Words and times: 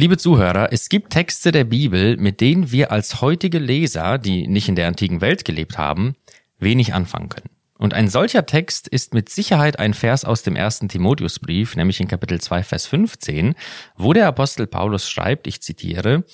Liebe 0.00 0.16
Zuhörer, 0.16 0.72
es 0.72 0.88
gibt 0.88 1.12
Texte 1.12 1.52
der 1.52 1.64
Bibel, 1.64 2.16
mit 2.16 2.40
denen 2.40 2.72
wir 2.72 2.90
als 2.90 3.20
heutige 3.20 3.58
Leser, 3.58 4.16
die 4.16 4.48
nicht 4.48 4.66
in 4.66 4.74
der 4.74 4.88
antiken 4.88 5.20
Welt 5.20 5.44
gelebt 5.44 5.76
haben, 5.76 6.16
wenig 6.58 6.94
anfangen 6.94 7.28
können. 7.28 7.50
Und 7.76 7.92
ein 7.92 8.08
solcher 8.08 8.46
Text 8.46 8.88
ist 8.88 9.12
mit 9.12 9.28
Sicherheit 9.28 9.78
ein 9.78 9.92
Vers 9.92 10.24
aus 10.24 10.42
dem 10.42 10.56
ersten 10.56 10.88
Timotheusbrief, 10.88 11.76
nämlich 11.76 12.00
in 12.00 12.08
Kapitel 12.08 12.40
2, 12.40 12.62
Vers 12.62 12.86
15, 12.86 13.54
wo 13.94 14.14
der 14.14 14.26
Apostel 14.26 14.66
Paulus 14.66 15.06
schreibt, 15.06 15.46
ich 15.46 15.60
zitiere, 15.60 16.24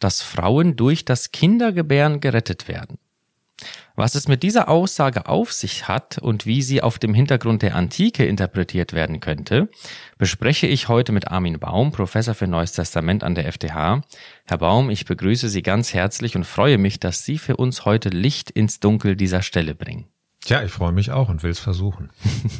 dass 0.00 0.22
Frauen 0.22 0.76
durch 0.76 1.04
das 1.04 1.32
Kindergebären 1.32 2.20
gerettet 2.20 2.66
werden. 2.66 2.96
Was 3.94 4.14
es 4.14 4.26
mit 4.26 4.42
dieser 4.42 4.68
Aussage 4.68 5.26
auf 5.26 5.52
sich 5.52 5.86
hat 5.86 6.16
und 6.18 6.46
wie 6.46 6.62
sie 6.62 6.82
auf 6.82 6.98
dem 6.98 7.12
Hintergrund 7.12 7.60
der 7.60 7.76
Antike 7.76 8.24
interpretiert 8.24 8.94
werden 8.94 9.20
könnte, 9.20 9.68
bespreche 10.16 10.66
ich 10.66 10.88
heute 10.88 11.12
mit 11.12 11.28
Armin 11.28 11.58
Baum, 11.58 11.92
Professor 11.92 12.34
für 12.34 12.46
Neues 12.46 12.72
Testament 12.72 13.22
an 13.22 13.34
der 13.34 13.52
FTH. 13.52 14.02
Herr 14.46 14.58
Baum, 14.58 14.88
ich 14.88 15.04
begrüße 15.04 15.48
Sie 15.48 15.62
ganz 15.62 15.92
herzlich 15.92 16.36
und 16.36 16.44
freue 16.44 16.78
mich, 16.78 17.00
dass 17.00 17.24
Sie 17.24 17.36
für 17.36 17.56
uns 17.56 17.84
heute 17.84 18.08
Licht 18.08 18.50
ins 18.50 18.80
Dunkel 18.80 19.14
dieser 19.14 19.42
Stelle 19.42 19.74
bringen. 19.74 20.06
Ja, 20.46 20.62
ich 20.62 20.72
freue 20.72 20.92
mich 20.92 21.10
auch 21.10 21.28
und 21.28 21.42
will 21.42 21.50
es 21.50 21.60
versuchen. 21.60 22.10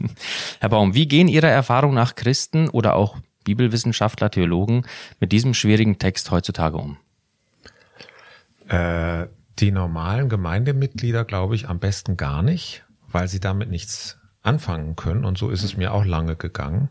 Herr 0.60 0.68
Baum, 0.68 0.94
wie 0.94 1.08
gehen 1.08 1.28
Ihrer 1.28 1.48
Erfahrung 1.48 1.94
nach 1.94 2.14
Christen 2.14 2.68
oder 2.68 2.94
auch 2.94 3.16
Bibelwissenschaftler, 3.44 4.30
Theologen 4.30 4.86
mit 5.18 5.32
diesem 5.32 5.54
schwierigen 5.54 5.98
Text 5.98 6.30
heutzutage 6.30 6.76
um? 6.76 6.98
Äh, 8.68 9.26
die 9.62 9.70
normalen 9.70 10.28
Gemeindemitglieder, 10.28 11.24
glaube 11.24 11.54
ich, 11.54 11.68
am 11.68 11.78
besten 11.78 12.16
gar 12.16 12.42
nicht, 12.42 12.84
weil 13.10 13.28
sie 13.28 13.38
damit 13.38 13.70
nichts 13.70 14.18
anfangen 14.42 14.96
können. 14.96 15.24
Und 15.24 15.38
so 15.38 15.50
ist 15.50 15.62
es 15.62 15.76
mir 15.76 15.94
auch 15.94 16.04
lange 16.04 16.34
gegangen. 16.34 16.90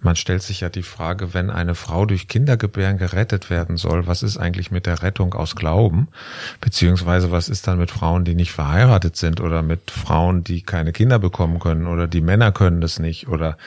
Man 0.00 0.16
stellt 0.16 0.42
sich 0.42 0.62
ja 0.62 0.70
die 0.70 0.82
Frage, 0.82 1.34
wenn 1.34 1.50
eine 1.50 1.74
Frau 1.74 2.06
durch 2.06 2.26
Kindergebären 2.26 2.96
gerettet 2.96 3.50
werden 3.50 3.76
soll, 3.76 4.06
was 4.06 4.22
ist 4.22 4.38
eigentlich 4.38 4.70
mit 4.70 4.86
der 4.86 5.02
Rettung 5.02 5.34
aus 5.34 5.54
Glauben? 5.54 6.08
Beziehungsweise 6.60 7.30
was 7.30 7.50
ist 7.50 7.68
dann 7.68 7.78
mit 7.78 7.90
Frauen, 7.90 8.24
die 8.24 8.34
nicht 8.34 8.52
verheiratet 8.52 9.16
sind 9.16 9.40
oder 9.40 9.62
mit 9.62 9.90
Frauen, 9.90 10.42
die 10.42 10.62
keine 10.62 10.92
Kinder 10.92 11.18
bekommen 11.18 11.60
können 11.60 11.86
oder 11.86 12.08
die 12.08 12.22
Männer 12.22 12.52
können 12.52 12.80
das 12.80 12.98
nicht 12.98 13.28
oder 13.28 13.58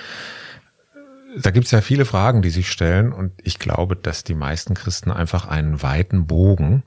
da 1.37 1.51
gibt's 1.51 1.71
ja 1.71 1.81
viele 1.81 2.05
Fragen, 2.05 2.41
die 2.41 2.49
sich 2.49 2.69
stellen 2.69 3.13
und 3.13 3.31
ich 3.43 3.59
glaube, 3.59 3.95
dass 3.95 4.23
die 4.23 4.35
meisten 4.35 4.73
Christen 4.73 5.11
einfach 5.11 5.47
einen 5.47 5.81
weiten 5.83 6.27
Bogen 6.27 6.83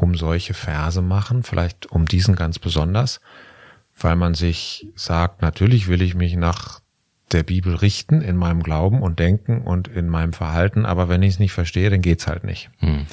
um 0.00 0.14
solche 0.14 0.54
Verse 0.54 1.02
machen, 1.02 1.42
vielleicht 1.42 1.90
um 1.90 2.06
diesen 2.06 2.36
ganz 2.36 2.58
besonders, 2.58 3.20
weil 3.98 4.16
man 4.16 4.34
sich 4.34 4.88
sagt, 4.94 5.42
natürlich 5.42 5.88
will 5.88 6.02
ich 6.02 6.14
mich 6.14 6.36
nach 6.36 6.80
der 7.32 7.42
Bibel 7.42 7.74
richten 7.76 8.22
in 8.22 8.36
meinem 8.36 8.62
Glauben 8.62 9.02
und 9.02 9.18
Denken 9.18 9.62
und 9.62 9.88
in 9.88 10.08
meinem 10.08 10.32
Verhalten, 10.32 10.84
aber 10.84 11.08
wenn 11.08 11.22
ich 11.22 11.34
es 11.34 11.38
nicht 11.38 11.52
verstehe, 11.52 11.90
dann 11.90 12.02
geht's 12.02 12.26
halt 12.26 12.44
nicht. 12.44 12.70
Hm. 12.78 13.06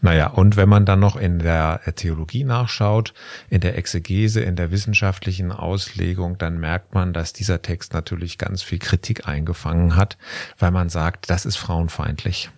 Naja, 0.00 0.28
und 0.28 0.56
wenn 0.56 0.68
man 0.68 0.86
dann 0.86 1.00
noch 1.00 1.16
in 1.16 1.40
der 1.40 1.80
Theologie 1.96 2.44
nachschaut, 2.44 3.14
in 3.50 3.60
der 3.60 3.76
Exegese, 3.76 4.40
in 4.40 4.56
der 4.56 4.70
wissenschaftlichen 4.70 5.50
Auslegung, 5.50 6.38
dann 6.38 6.58
merkt 6.58 6.94
man, 6.94 7.12
dass 7.12 7.32
dieser 7.32 7.62
Text 7.62 7.92
natürlich 7.94 8.38
ganz 8.38 8.62
viel 8.62 8.78
Kritik 8.78 9.26
eingefangen 9.26 9.96
hat, 9.96 10.18
weil 10.58 10.70
man 10.70 10.88
sagt, 10.88 11.30
das 11.30 11.44
ist 11.44 11.56
frauenfeindlich. 11.56 12.50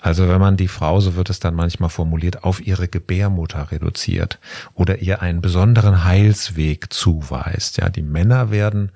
Also 0.00 0.28
wenn 0.28 0.40
man 0.40 0.56
die 0.56 0.68
Frau, 0.68 1.00
so 1.00 1.16
wird 1.16 1.30
es 1.30 1.40
dann 1.40 1.54
manchmal 1.54 1.90
formuliert, 1.90 2.44
auf 2.44 2.64
ihre 2.64 2.88
Gebärmutter 2.88 3.70
reduziert 3.70 4.38
oder 4.74 4.98
ihr 4.98 5.22
einen 5.22 5.40
besonderen 5.40 6.04
Heilsweg 6.04 6.92
zuweist. 6.92 7.78
Ja, 7.78 7.88
die 7.88 8.02
Männer 8.02 8.50
werden 8.50 8.92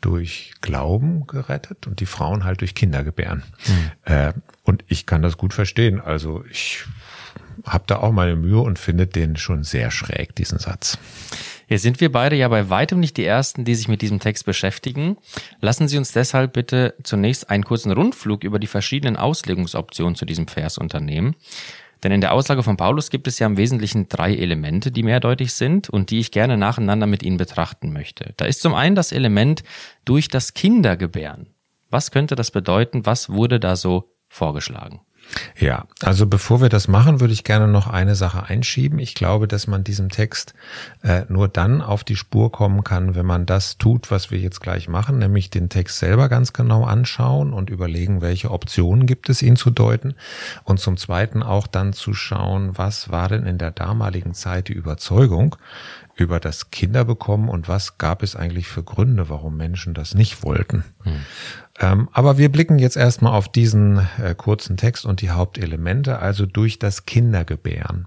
durch 0.00 0.54
Glauben 0.60 1.26
gerettet 1.26 1.86
und 1.86 2.00
die 2.00 2.06
Frauen 2.06 2.44
halt 2.44 2.62
durch 2.62 2.74
Kindergebären. 2.74 3.42
Mhm. 3.66 4.12
Äh, 4.12 4.32
und 4.62 4.84
ich 4.88 5.06
kann 5.06 5.22
das 5.22 5.36
gut 5.36 5.52
verstehen. 5.52 6.00
Also 6.00 6.44
ich 6.50 6.84
habe 7.64 7.84
da 7.86 7.96
auch 7.96 8.12
meine 8.12 8.36
Mühe 8.36 8.60
und 8.60 8.78
finde 8.78 9.06
den 9.06 9.36
schon 9.36 9.62
sehr 9.64 9.90
schräg, 9.90 10.34
diesen 10.36 10.58
Satz. 10.58 10.98
Jetzt 11.70 11.82
sind 11.82 12.00
wir 12.00 12.10
beide 12.10 12.34
ja 12.34 12.48
bei 12.48 12.68
weitem 12.68 12.98
nicht 12.98 13.16
die 13.16 13.24
Ersten, 13.24 13.64
die 13.64 13.76
sich 13.76 13.86
mit 13.86 14.02
diesem 14.02 14.18
Text 14.18 14.44
beschäftigen. 14.44 15.16
Lassen 15.60 15.86
Sie 15.86 15.98
uns 15.98 16.10
deshalb 16.10 16.52
bitte 16.52 16.94
zunächst 17.04 17.48
einen 17.48 17.64
kurzen 17.64 17.92
Rundflug 17.92 18.42
über 18.42 18.58
die 18.58 18.66
verschiedenen 18.66 19.16
Auslegungsoptionen 19.16 20.16
zu 20.16 20.24
diesem 20.24 20.48
Vers 20.48 20.78
unternehmen. 20.78 21.36
Denn 22.02 22.10
in 22.10 22.20
der 22.20 22.32
Aussage 22.32 22.64
von 22.64 22.76
Paulus 22.76 23.08
gibt 23.08 23.28
es 23.28 23.38
ja 23.38 23.46
im 23.46 23.56
Wesentlichen 23.56 24.08
drei 24.08 24.34
Elemente, 24.34 24.90
die 24.90 25.04
mehrdeutig 25.04 25.52
sind 25.54 25.88
und 25.88 26.10
die 26.10 26.18
ich 26.18 26.32
gerne 26.32 26.56
nacheinander 26.56 27.06
mit 27.06 27.22
Ihnen 27.22 27.36
betrachten 27.36 27.92
möchte. 27.92 28.34
Da 28.36 28.46
ist 28.46 28.62
zum 28.62 28.74
einen 28.74 28.96
das 28.96 29.12
Element 29.12 29.62
durch 30.04 30.26
das 30.26 30.54
Kindergebären. 30.54 31.54
Was 31.88 32.10
könnte 32.10 32.34
das 32.34 32.50
bedeuten? 32.50 33.06
Was 33.06 33.30
wurde 33.30 33.60
da 33.60 33.76
so 33.76 34.12
vorgeschlagen? 34.28 35.02
Ja, 35.58 35.84
also 36.02 36.26
bevor 36.26 36.60
wir 36.60 36.68
das 36.68 36.88
machen, 36.88 37.20
würde 37.20 37.32
ich 37.32 37.44
gerne 37.44 37.68
noch 37.68 37.86
eine 37.86 38.14
Sache 38.14 38.44
einschieben. 38.44 38.98
Ich 38.98 39.14
glaube, 39.14 39.46
dass 39.46 39.66
man 39.66 39.84
diesem 39.84 40.08
Text 40.08 40.54
äh, 41.02 41.22
nur 41.28 41.48
dann 41.48 41.82
auf 41.82 42.04
die 42.04 42.16
Spur 42.16 42.50
kommen 42.50 42.84
kann, 42.84 43.14
wenn 43.14 43.26
man 43.26 43.46
das 43.46 43.78
tut, 43.78 44.10
was 44.10 44.30
wir 44.30 44.38
jetzt 44.38 44.60
gleich 44.60 44.88
machen, 44.88 45.18
nämlich 45.18 45.50
den 45.50 45.68
Text 45.68 45.98
selber 45.98 46.28
ganz 46.28 46.52
genau 46.52 46.84
anschauen 46.84 47.52
und 47.52 47.70
überlegen, 47.70 48.20
welche 48.20 48.50
Optionen 48.50 49.06
gibt 49.06 49.28
es, 49.28 49.42
ihn 49.42 49.56
zu 49.56 49.70
deuten. 49.70 50.14
Und 50.64 50.80
zum 50.80 50.96
Zweiten 50.96 51.42
auch 51.42 51.66
dann 51.66 51.92
zu 51.92 52.14
schauen, 52.14 52.76
was 52.76 53.10
war 53.10 53.28
denn 53.28 53.46
in 53.46 53.58
der 53.58 53.70
damaligen 53.70 54.34
Zeit 54.34 54.68
die 54.68 54.74
Überzeugung 54.74 55.56
über 56.20 56.38
das 56.38 56.70
Kinderbekommen 56.70 57.48
und 57.48 57.66
was 57.68 57.96
gab 57.96 58.22
es 58.22 58.36
eigentlich 58.36 58.68
für 58.68 58.82
Gründe, 58.82 59.30
warum 59.30 59.56
Menschen 59.56 59.94
das 59.94 60.14
nicht 60.14 60.42
wollten. 60.42 60.84
Hm. 61.02 61.20
Ähm, 61.80 62.10
aber 62.12 62.36
wir 62.36 62.52
blicken 62.52 62.78
jetzt 62.78 62.96
erstmal 62.96 63.32
auf 63.32 63.48
diesen 63.48 64.06
äh, 64.22 64.34
kurzen 64.36 64.76
Text 64.76 65.06
und 65.06 65.22
die 65.22 65.30
Hauptelemente, 65.30 66.18
also 66.18 66.44
durch 66.44 66.78
das 66.78 67.06
Kindergebären. 67.06 68.06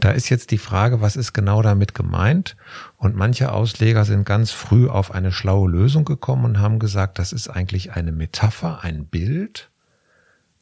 Da 0.00 0.10
ist 0.10 0.30
jetzt 0.30 0.50
die 0.50 0.58
Frage, 0.58 1.02
was 1.02 1.14
ist 1.14 1.34
genau 1.34 1.60
damit 1.60 1.94
gemeint? 1.94 2.56
Und 2.96 3.14
manche 3.14 3.52
Ausleger 3.52 4.06
sind 4.06 4.24
ganz 4.24 4.52
früh 4.52 4.88
auf 4.88 5.12
eine 5.12 5.32
schlaue 5.32 5.68
Lösung 5.68 6.06
gekommen 6.06 6.46
und 6.46 6.58
haben 6.60 6.78
gesagt, 6.78 7.18
das 7.18 7.34
ist 7.34 7.48
eigentlich 7.48 7.92
eine 7.92 8.10
Metapher, 8.10 8.82
ein 8.82 9.04
Bild 9.04 9.70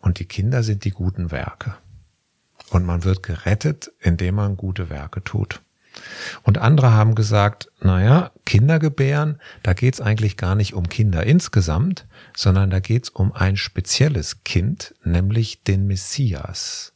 und 0.00 0.18
die 0.18 0.26
Kinder 0.26 0.64
sind 0.64 0.84
die 0.84 0.90
guten 0.90 1.30
Werke. 1.30 1.76
Und 2.70 2.84
man 2.84 3.04
wird 3.04 3.22
gerettet, 3.22 3.92
indem 4.00 4.34
man 4.34 4.56
gute 4.56 4.90
Werke 4.90 5.22
tut. 5.22 5.62
Und 6.42 6.58
andere 6.58 6.92
haben 6.92 7.14
gesagt, 7.14 7.70
naja, 7.80 8.32
Kinder 8.44 8.78
gebären, 8.78 9.40
da 9.62 9.72
geht's 9.74 10.00
eigentlich 10.00 10.36
gar 10.36 10.54
nicht 10.54 10.74
um 10.74 10.88
Kinder 10.88 11.24
insgesamt, 11.24 12.06
sondern 12.36 12.70
da 12.70 12.80
geht's 12.80 13.08
um 13.08 13.32
ein 13.32 13.56
spezielles 13.56 14.44
Kind, 14.44 14.94
nämlich 15.04 15.62
den 15.62 15.86
Messias. 15.86 16.94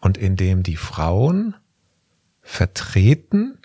Und 0.00 0.18
indem 0.18 0.62
die 0.62 0.76
Frauen 0.76 1.54
vertreten 2.42 3.58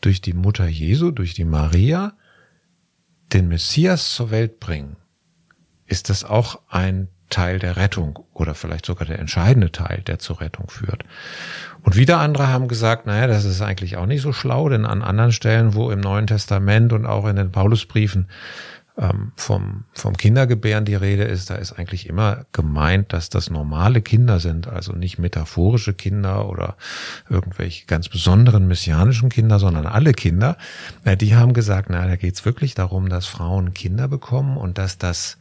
durch 0.00 0.20
die 0.20 0.34
Mutter 0.34 0.66
Jesu, 0.66 1.10
durch 1.10 1.34
die 1.34 1.44
Maria, 1.44 2.16
den 3.32 3.48
Messias 3.48 4.14
zur 4.14 4.30
Welt 4.30 4.60
bringen, 4.60 4.96
ist 5.86 6.10
das 6.10 6.24
auch 6.24 6.60
ein 6.68 7.08
Teil 7.32 7.58
der 7.58 7.76
Rettung 7.76 8.20
oder 8.32 8.54
vielleicht 8.54 8.86
sogar 8.86 9.06
der 9.08 9.18
entscheidende 9.18 9.72
Teil, 9.72 10.02
der 10.06 10.20
zur 10.20 10.40
Rettung 10.40 10.68
führt. 10.68 11.04
Und 11.82 11.96
wieder 11.96 12.20
andere 12.20 12.48
haben 12.48 12.68
gesagt, 12.68 13.06
naja, 13.06 13.26
das 13.26 13.44
ist 13.44 13.60
eigentlich 13.60 13.96
auch 13.96 14.06
nicht 14.06 14.22
so 14.22 14.32
schlau, 14.32 14.68
denn 14.68 14.86
an 14.86 15.02
anderen 15.02 15.32
Stellen, 15.32 15.74
wo 15.74 15.90
im 15.90 16.00
Neuen 16.00 16.28
Testament 16.28 16.92
und 16.92 17.06
auch 17.06 17.26
in 17.26 17.36
den 17.36 17.50
Paulusbriefen 17.50 18.28
ähm, 18.98 19.32
vom, 19.36 19.84
vom 19.92 20.16
Kindergebären 20.16 20.84
die 20.84 20.94
Rede 20.94 21.24
ist, 21.24 21.48
da 21.48 21.54
ist 21.54 21.72
eigentlich 21.72 22.08
immer 22.08 22.44
gemeint, 22.52 23.12
dass 23.12 23.30
das 23.30 23.48
normale 23.48 24.02
Kinder 24.02 24.38
sind, 24.38 24.68
also 24.68 24.92
nicht 24.92 25.18
metaphorische 25.18 25.94
Kinder 25.94 26.48
oder 26.48 26.76
irgendwelche 27.28 27.86
ganz 27.86 28.08
besonderen 28.08 28.68
messianischen 28.68 29.30
Kinder, 29.30 29.58
sondern 29.58 29.86
alle 29.86 30.12
Kinder. 30.12 30.58
Äh, 31.04 31.16
die 31.16 31.34
haben 31.34 31.54
gesagt, 31.54 31.88
na, 31.90 32.06
da 32.06 32.16
geht's 32.16 32.44
wirklich 32.44 32.74
darum, 32.74 33.08
dass 33.08 33.26
Frauen 33.26 33.72
Kinder 33.72 34.08
bekommen 34.08 34.56
und 34.56 34.76
dass 34.76 34.98
das 34.98 35.38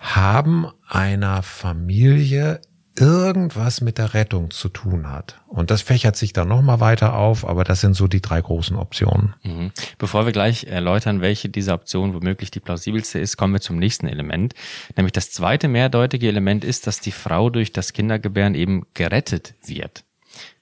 haben 0.00 0.66
einer 0.88 1.42
Familie 1.42 2.60
irgendwas 2.98 3.80
mit 3.80 3.98
der 3.98 4.14
Rettung 4.14 4.50
zu 4.50 4.68
tun 4.68 5.08
hat. 5.08 5.40
Und 5.46 5.70
das 5.70 5.82
fächert 5.82 6.16
sich 6.16 6.32
dann 6.32 6.48
nochmal 6.48 6.80
weiter 6.80 7.14
auf, 7.14 7.48
aber 7.48 7.64
das 7.64 7.80
sind 7.80 7.94
so 7.94 8.08
die 8.08 8.20
drei 8.20 8.40
großen 8.40 8.76
Optionen. 8.76 9.34
Mhm. 9.44 9.70
Bevor 9.98 10.26
wir 10.26 10.32
gleich 10.32 10.64
erläutern, 10.64 11.20
welche 11.20 11.48
dieser 11.48 11.74
Optionen 11.74 12.14
womöglich 12.14 12.50
die 12.50 12.60
plausibelste 12.60 13.20
ist, 13.20 13.36
kommen 13.36 13.52
wir 13.52 13.60
zum 13.60 13.78
nächsten 13.78 14.08
Element. 14.08 14.54
Nämlich 14.96 15.12
das 15.12 15.30
zweite 15.30 15.68
mehrdeutige 15.68 16.28
Element 16.28 16.64
ist, 16.64 16.86
dass 16.86 17.00
die 17.00 17.12
Frau 17.12 17.50
durch 17.50 17.72
das 17.72 17.92
Kindergebären 17.92 18.54
eben 18.54 18.86
gerettet 18.94 19.54
wird. 19.64 20.04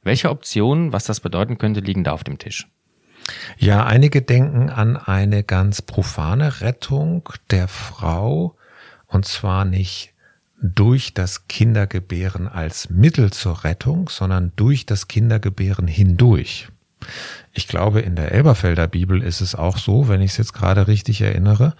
Welche 0.03 0.31
Optionen, 0.31 0.93
was 0.93 1.05
das 1.05 1.21
bedeuten 1.21 1.59
könnte, 1.59 1.81
liegen 1.81 2.05
da 2.05 2.13
auf 2.13 2.25
dem 2.25 2.39
Tisch? 2.39 2.69
Ja, 3.59 3.85
einige 3.85 4.23
denken 4.23 4.71
an 4.71 4.97
eine 4.97 5.43
ganz 5.43 5.83
profane 5.83 6.61
Rettung 6.61 7.29
der 7.51 7.67
Frau, 7.67 8.57
und 9.07 9.27
zwar 9.27 9.65
nicht 9.65 10.13
durch 10.61 11.15
das 11.15 11.49
Kindergebären 11.49 12.49
als 12.49 12.89
Mittel 12.91 13.33
zur 13.33 13.65
Rettung, 13.65 14.09
sondern 14.09 14.53
durch 14.57 14.87
das 14.87 15.09
Kindergebären 15.09 15.87
hindurch. 15.87 16.69
Ich 17.53 17.69
glaube, 17.69 18.01
in 18.01 18.17
der 18.17 18.33
Elberfelder 18.33 18.89
Bibel 18.89 19.23
ist 19.23 19.41
es 19.41 19.55
auch 19.55 19.79
so, 19.79 20.09
wenn 20.09 20.23
ich 20.23 20.33
es 20.33 20.39
jetzt 20.39 20.55
gerade 20.55 20.89
richtig 20.89 21.21
erinnere. 21.21 21.77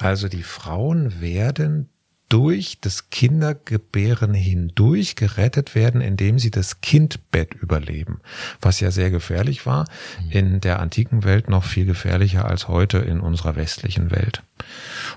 Also 0.00 0.28
die 0.28 0.42
Frauen 0.42 1.20
werden 1.20 1.88
durch 2.28 2.78
das 2.80 3.10
Kindergebären 3.10 4.34
hindurch 4.34 5.14
gerettet 5.14 5.74
werden, 5.74 6.00
indem 6.00 6.40
sie 6.40 6.50
das 6.50 6.80
Kindbett 6.80 7.54
überleben, 7.54 8.20
was 8.60 8.80
ja 8.80 8.90
sehr 8.90 9.10
gefährlich 9.10 9.64
war, 9.64 9.86
mhm. 10.24 10.30
in 10.30 10.60
der 10.60 10.80
antiken 10.80 11.22
Welt 11.22 11.48
noch 11.48 11.64
viel 11.64 11.84
gefährlicher 11.84 12.44
als 12.44 12.66
heute 12.66 12.98
in 12.98 13.20
unserer 13.20 13.54
westlichen 13.54 14.10
Welt. 14.10 14.42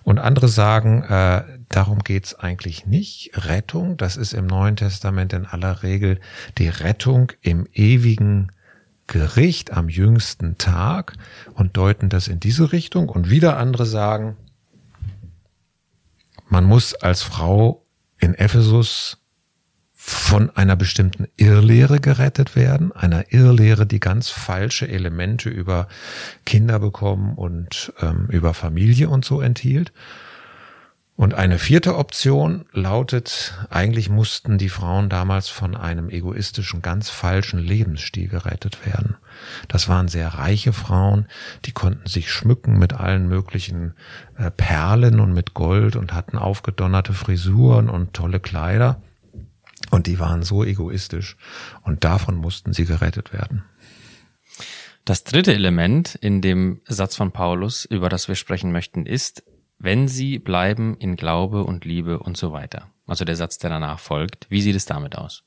Und 0.04 0.20
andere 0.20 0.48
sagen, 0.48 1.04
äh, 1.04 1.44
darum 1.70 2.00
geht's 2.00 2.36
eigentlich 2.36 2.86
nicht. 2.86 3.32
Rettung, 3.34 3.98
das 3.98 4.18
ist 4.18 4.34
im 4.34 4.48
Neuen 4.48 4.76
Testament 4.76 5.34
in 5.34 5.46
aller 5.46 5.84
Regel 5.84 6.20
die 6.58 6.70
Rettung 6.70 7.32
im 7.42 7.68
ewigen 7.74 8.52
Gericht 9.08 9.72
am 9.74 9.90
jüngsten 9.90 10.58
Tag 10.58 11.14
und 11.54 11.78
deuten 11.78 12.10
das 12.10 12.28
in 12.28 12.40
diese 12.40 12.72
Richtung. 12.72 13.10
Und 13.10 13.30
wieder 13.30 13.58
andere 13.58 13.86
sagen, 13.86 14.38
man 16.48 16.64
muss 16.64 16.96
als 16.96 17.24
Frau 17.24 17.86
in 18.18 18.36
Ephesus 18.36 19.19
von 20.14 20.50
einer 20.56 20.76
bestimmten 20.76 21.28
Irrlehre 21.38 22.00
gerettet 22.00 22.56
werden, 22.56 22.92
einer 22.92 23.32
Irrlehre, 23.32 23.86
die 23.86 24.00
ganz 24.00 24.30
falsche 24.30 24.88
Elemente 24.88 25.50
über 25.50 25.88
Kinder 26.46 26.80
bekommen 26.80 27.36
und 27.36 27.94
ähm, 28.02 28.28
über 28.30 28.54
Familie 28.54 29.10
und 29.10 29.26
so 29.26 29.42
enthielt. 29.42 29.92
Und 31.20 31.34
eine 31.34 31.60
vierte 31.60 31.98
Option 31.98 32.64
lautet, 32.72 33.54
eigentlich 33.70 34.10
mussten 34.10 34.58
die 34.58 34.70
Frauen 34.70 35.10
damals 35.10 35.50
von 35.50 35.76
einem 35.76 36.10
egoistischen, 36.10 36.82
ganz 36.82 37.10
falschen 37.10 37.60
Lebensstil 37.60 38.30
gerettet 38.30 38.86
werden. 38.86 39.18
Das 39.68 39.90
waren 39.90 40.08
sehr 40.08 40.30
reiche 40.30 40.72
Frauen, 40.72 41.28
die 41.66 41.74
konnten 41.74 42.08
sich 42.08 42.32
schmücken 42.32 42.80
mit 42.80 42.94
allen 42.94 43.28
möglichen 43.28 43.96
äh, 44.38 44.50
Perlen 44.50 45.20
und 45.20 45.34
mit 45.34 45.54
Gold 45.54 45.98
und 45.98 46.14
hatten 46.14 46.38
aufgedonnerte 46.38 47.12
Frisuren 47.12 47.90
und 47.90 48.14
tolle 48.14 48.40
Kleider. 48.40 49.02
Und 49.90 50.08
die 50.08 50.20
waren 50.20 50.44
so 50.44 50.64
egoistisch 50.64 51.38
und 51.82 52.04
davon 52.04 52.36
mussten 52.36 52.74
sie 52.74 52.86
gerettet 52.86 53.34
werden. 53.34 53.64
Das 55.06 55.24
dritte 55.24 55.54
Element 55.54 56.16
in 56.16 56.42
dem 56.42 56.82
Satz 56.86 57.16
von 57.16 57.32
Paulus, 57.32 57.86
über 57.86 58.10
das 58.10 58.28
wir 58.28 58.36
sprechen 58.36 58.72
möchten, 58.72 59.06
ist, 59.06 59.44
wenn 59.80 60.08
sie 60.08 60.40
bleiben 60.40 60.98
in 60.98 61.16
Glaube 61.16 61.64
und 61.64 61.86
Liebe 61.86 62.20
und 62.20 62.38
so 62.38 62.52
weiter. 62.52 62.90
Also 63.08 63.26
der 63.26 63.36
Satz, 63.36 63.58
der 63.58 63.72
danach 63.72 64.00
folgt. 64.00 64.46
Wie 64.50 64.62
sieht 64.62 64.76
es 64.76 64.86
damit 64.86 65.18
aus? 65.18 65.44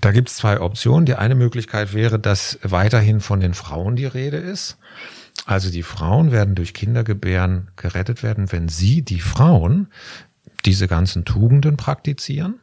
Da 0.00 0.12
gibt 0.12 0.28
es 0.28 0.36
zwei 0.36 0.60
Optionen. 0.60 1.04
Die 1.04 1.16
eine 1.16 1.34
Möglichkeit 1.34 1.92
wäre, 1.92 2.18
dass 2.18 2.58
weiterhin 2.62 3.20
von 3.20 3.40
den 3.40 3.54
Frauen 3.54 3.96
die 3.96 4.06
Rede 4.06 4.36
ist. 4.36 4.78
Also 5.46 5.70
die 5.70 5.82
Frauen 5.82 6.32
werden 6.32 6.54
durch 6.54 6.74
Kindergebären 6.74 7.70
gerettet 7.76 8.22
werden, 8.22 8.50
wenn 8.52 8.68
sie, 8.68 9.02
die 9.02 9.20
Frauen, 9.20 9.88
diese 10.64 10.88
ganzen 10.88 11.24
Tugenden 11.24 11.76
praktizieren. 11.76 12.60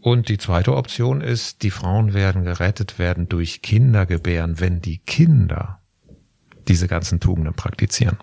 Und 0.00 0.28
die 0.28 0.38
zweite 0.38 0.76
Option 0.76 1.20
ist, 1.20 1.62
die 1.62 1.70
Frauen 1.70 2.14
werden 2.14 2.44
gerettet 2.44 2.98
werden 2.98 3.28
durch 3.28 3.62
Kindergebären, 3.62 4.60
wenn 4.60 4.80
die 4.80 4.98
Kinder 4.98 5.80
diese 6.68 6.86
ganzen 6.86 7.18
Tugenden 7.18 7.54
praktizieren. 7.54 8.18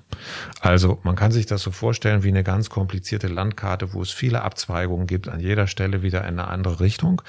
Also 0.60 1.00
man 1.04 1.16
kann 1.16 1.32
sich 1.32 1.46
das 1.46 1.62
so 1.62 1.72
vorstellen 1.72 2.24
wie 2.24 2.30
eine 2.30 2.44
ganz 2.44 2.70
komplizierte 2.70 3.28
Landkarte, 3.28 3.94
wo 3.94 4.02
es 4.02 4.12
viele 4.12 4.44
Abzweigungen 4.44 5.08
gibt, 5.08 5.28
an 5.28 5.40
jeder 5.40 5.68
Stelle 5.68 6.04
wieder 6.04 6.22
in 6.22 6.40
eine 6.40 6.48
andere 6.48 6.80
Richtung. 6.80 7.22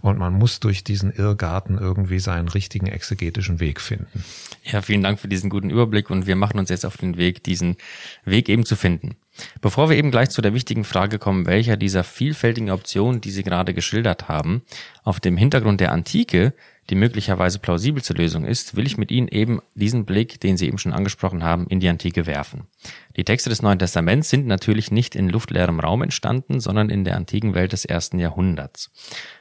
Und 0.00 0.18
man 0.18 0.32
muss 0.32 0.60
durch 0.60 0.84
diesen 0.84 1.12
Irrgarten 1.12 1.78
irgendwie 1.78 2.20
seinen 2.20 2.48
richtigen 2.48 2.86
exegetischen 2.86 3.60
Weg 3.60 3.80
finden. 3.80 4.24
Ja, 4.62 4.80
vielen 4.80 5.02
Dank 5.02 5.18
für 5.18 5.28
diesen 5.28 5.50
guten 5.50 5.70
Überblick 5.70 6.08
und 6.10 6.26
wir 6.26 6.36
machen 6.36 6.58
uns 6.58 6.70
jetzt 6.70 6.86
auf 6.86 6.96
den 6.96 7.16
Weg, 7.16 7.42
diesen 7.42 7.76
Weg 8.24 8.48
eben 8.48 8.64
zu 8.64 8.76
finden. 8.76 9.16
Bevor 9.60 9.90
wir 9.90 9.96
eben 9.96 10.10
gleich 10.10 10.30
zu 10.30 10.42
der 10.42 10.54
wichtigen 10.54 10.84
Frage 10.84 11.18
kommen, 11.18 11.46
welcher 11.46 11.76
dieser 11.76 12.04
vielfältigen 12.04 12.70
Optionen, 12.70 13.20
die 13.20 13.30
Sie 13.30 13.42
gerade 13.42 13.74
geschildert 13.74 14.28
haben, 14.28 14.62
auf 15.02 15.20
dem 15.20 15.36
Hintergrund 15.36 15.80
der 15.80 15.92
Antike 15.92 16.54
die 16.90 16.96
möglicherweise 16.96 17.60
plausibelste 17.60 18.14
Lösung 18.14 18.44
ist, 18.44 18.74
will 18.76 18.86
ich 18.86 18.98
mit 18.98 19.10
Ihnen 19.10 19.28
eben 19.28 19.60
diesen 19.74 20.04
Blick, 20.04 20.40
den 20.40 20.56
Sie 20.56 20.66
eben 20.66 20.78
schon 20.78 20.92
angesprochen 20.92 21.44
haben, 21.44 21.66
in 21.68 21.78
die 21.78 21.88
Antike 21.88 22.26
werfen. 22.26 22.66
Die 23.16 23.24
Texte 23.24 23.48
des 23.48 23.62
Neuen 23.62 23.78
Testaments 23.78 24.28
sind 24.28 24.46
natürlich 24.46 24.90
nicht 24.90 25.14
in 25.14 25.28
luftleerem 25.28 25.78
Raum 25.78 26.02
entstanden, 26.02 26.58
sondern 26.58 26.90
in 26.90 27.04
der 27.04 27.16
antiken 27.16 27.54
Welt 27.54 27.72
des 27.72 27.84
ersten 27.84 28.18
Jahrhunderts. 28.18 28.90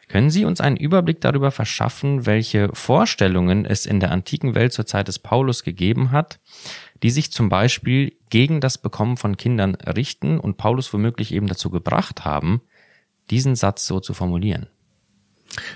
Können 0.08 0.30
Sie 0.30 0.46
uns 0.46 0.62
einen 0.62 0.78
Überblick 0.78 1.22
darüber 1.22 1.52
verschaffen, 1.52 2.26
welche 2.26 2.70
Vorstellungen 2.74 3.66
es 3.66 3.86
in 3.86 4.00
der 4.00 4.12
antiken 4.12 4.56
Welt 4.56 4.74
zur 4.74 4.86
Zeit 4.86 5.08
des 5.08 5.20
Paulus 5.20 5.64
gegeben 5.64 6.12
hat, 6.12 6.40
die 7.04 7.10
sich 7.10 7.32
zum 7.32 7.50
Beispiel 7.50 8.14
gegen 8.30 8.62
das 8.62 8.78
Bekommen 8.78 9.18
von 9.18 9.38
Kindern 9.38 9.76
richten 9.76 10.40
und 10.40 10.58
Paulus 10.58 10.92
womöglich 10.94 11.34
eben 11.34 11.48
dazu 11.48 11.70
gebracht 11.70 12.26
haben, 12.26 12.62
diesen 13.30 13.56
Satz 13.56 13.86
so 13.86 14.00
zu 14.00 14.14
formulieren? 14.14 14.68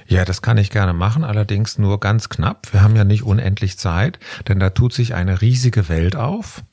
Ja, 0.08 0.25
das 0.25 0.42
kann 0.42 0.58
ich 0.58 0.70
gerne 0.70 0.94
machen, 0.94 1.24
allerdings 1.24 1.78
nur 1.78 2.00
ganz 2.00 2.30
knapp. 2.30 2.72
Wir 2.74 2.81
haben 2.81 2.96
ja 2.96 3.04
nicht 3.04 3.24
unendlich 3.24 3.78
Zeit, 3.78 4.20
denn 4.48 4.60
da 4.60 4.70
tut 4.70 4.94
sich 4.94 5.14
eine 5.14 5.42
riesige 5.42 5.90
Welt 5.90 6.16
auf. 6.16 6.64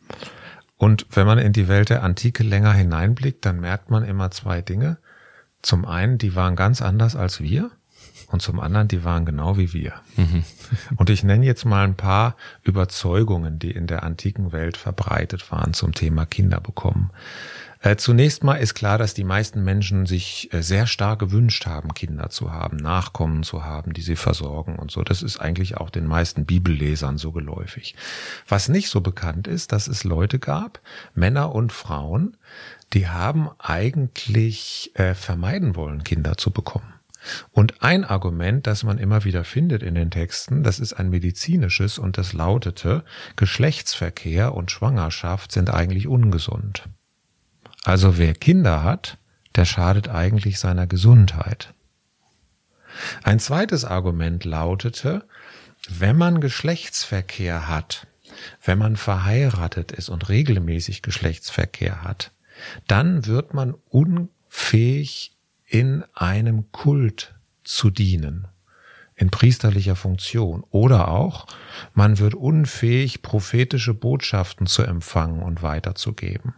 Und 0.77 1.07
wenn 1.11 1.27
man 1.27 1.39
in 1.39 1.53
die 1.53 1.69
Welt 1.69 1.91
der 1.91 2.03
Antike 2.03 2.43
länger 2.43 2.73
hineinblickt, 2.73 3.45
dann 3.45 3.61
merkt 3.61 3.91
man 3.91 4.05
immer 4.05 4.31
zwei 4.31 4.63
Dinge. 4.63 4.99
Zum 5.63 5.85
einen, 5.85 6.19
die 6.19 6.35
waren 6.35 6.57
ganz 6.57 6.81
anders 6.81 7.17
als 7.17 7.41
wir. 7.41 7.71
Und 8.31 8.43
zum 8.43 8.61
anderen, 8.61 8.87
die 8.87 9.03
waren 9.05 9.25
genau 9.25 9.57
wie 9.57 9.73
wir. 9.73 9.95
Mhm. 10.17 10.45
Und 10.97 11.11
ich 11.11 11.25
nenne 11.25 11.45
jetzt 11.45 11.65
mal 11.65 11.85
ein 11.85 11.97
paar 11.97 12.37
Überzeugungen, 12.63 13.59
die 13.59 13.73
in 13.73 13.89
der 13.89 14.05
antiken 14.05 14.53
Welt 14.53 14.77
verbreitet 14.77 15.51
waren 15.51 15.75
zum 15.75 15.93
Thema 15.95 16.27
Kinder 16.27 16.61
bekommen. 16.61 17.11
Äh, 17.83 17.97
zunächst 17.97 18.45
mal 18.45 18.57
ist 18.57 18.75
klar, 18.75 18.99
dass 18.99 19.15
die 19.15 19.25
meisten 19.25 19.65
Menschen 19.65 20.05
sich 20.05 20.53
äh, 20.53 20.63
sehr 20.63 20.87
stark 20.87 21.19
gewünscht 21.19 21.67
haben, 21.67 21.95
Kinder 21.95 22.29
zu 22.29 22.53
haben, 22.53 22.77
Nachkommen 22.77 23.43
zu 23.43 23.65
haben, 23.65 23.95
die 23.95 24.03
sie 24.03 24.17
versorgen 24.17 24.77
und 24.77 24.91
so. 24.91 25.03
Das 25.03 25.23
ist 25.23 25.39
eigentlich 25.41 25.79
auch 25.79 25.89
den 25.89 26.07
meisten 26.07 26.45
Bibellesern 26.45 27.17
so 27.17 27.33
geläufig. 27.33 27.97
Was 28.47 28.69
nicht 28.69 28.91
so 28.91 29.01
bekannt 29.01 29.49
ist, 29.49 29.73
dass 29.73 29.89
es 29.89 30.05
Leute 30.05 30.39
gab, 30.39 30.81
Männer 31.15 31.55
und 31.55 31.73
Frauen, 31.73 32.37
die 32.93 33.09
haben 33.09 33.49
eigentlich 33.59 34.93
äh, 34.95 35.15
vermeiden 35.15 35.75
wollen, 35.75 36.05
Kinder 36.05 36.37
zu 36.37 36.51
bekommen. 36.51 37.00
Und 37.51 37.83
ein 37.83 38.05
Argument, 38.05 38.67
das 38.67 38.83
man 38.83 38.99
immer 38.99 39.25
wieder 39.25 39.45
findet 39.45 39.83
in 39.83 39.95
den 39.95 40.11
Texten, 40.11 40.63
das 40.63 40.79
ist 40.79 40.95
ein 40.95 41.11
medizinisches 41.11 41.99
und 41.99 42.19
das 42.19 42.33
lautete, 42.33 43.05
Geschlechtsverkehr 43.37 44.55
und 44.55 44.71
Schwangerschaft 44.71 45.53
sind 45.53 45.71
eigentlich 45.71 46.07
ungesund. 46.07 46.85
Also 47.85 48.19
wer 48.19 48.35
Kinder 48.35 48.83
hat, 48.83 49.19
der 49.55 49.65
schadet 49.65 50.09
eigentlich 50.09 50.59
seiner 50.59 50.87
Gesundheit. 50.87 51.75
Ein 53.23 53.39
zweites 53.39 53.85
Argument 53.85 54.45
lautete, 54.45 55.27
wenn 55.89 56.17
man 56.17 56.41
Geschlechtsverkehr 56.41 57.69
hat, 57.69 58.07
wenn 58.65 58.79
man 58.79 58.97
verheiratet 58.97 59.93
ist 59.93 60.09
und 60.09 60.29
regelmäßig 60.29 61.03
Geschlechtsverkehr 61.03 62.03
hat, 62.03 62.33
dann 62.87 63.27
wird 63.27 63.55
man 63.55 63.75
unfähig 63.89 65.37
in 65.71 66.03
einem 66.15 66.73
Kult 66.73 67.33
zu 67.63 67.91
dienen, 67.91 68.49
in 69.15 69.31
priesterlicher 69.31 69.95
Funktion. 69.95 70.65
Oder 70.71 71.09
auch, 71.09 71.47
man 71.95 72.19
wird 72.19 72.35
unfähig, 72.35 73.23
prophetische 73.23 73.95
Botschaften 73.95 74.67
zu 74.67 74.83
empfangen 74.83 75.43
und 75.43 75.63
weiterzugeben. 75.63 76.55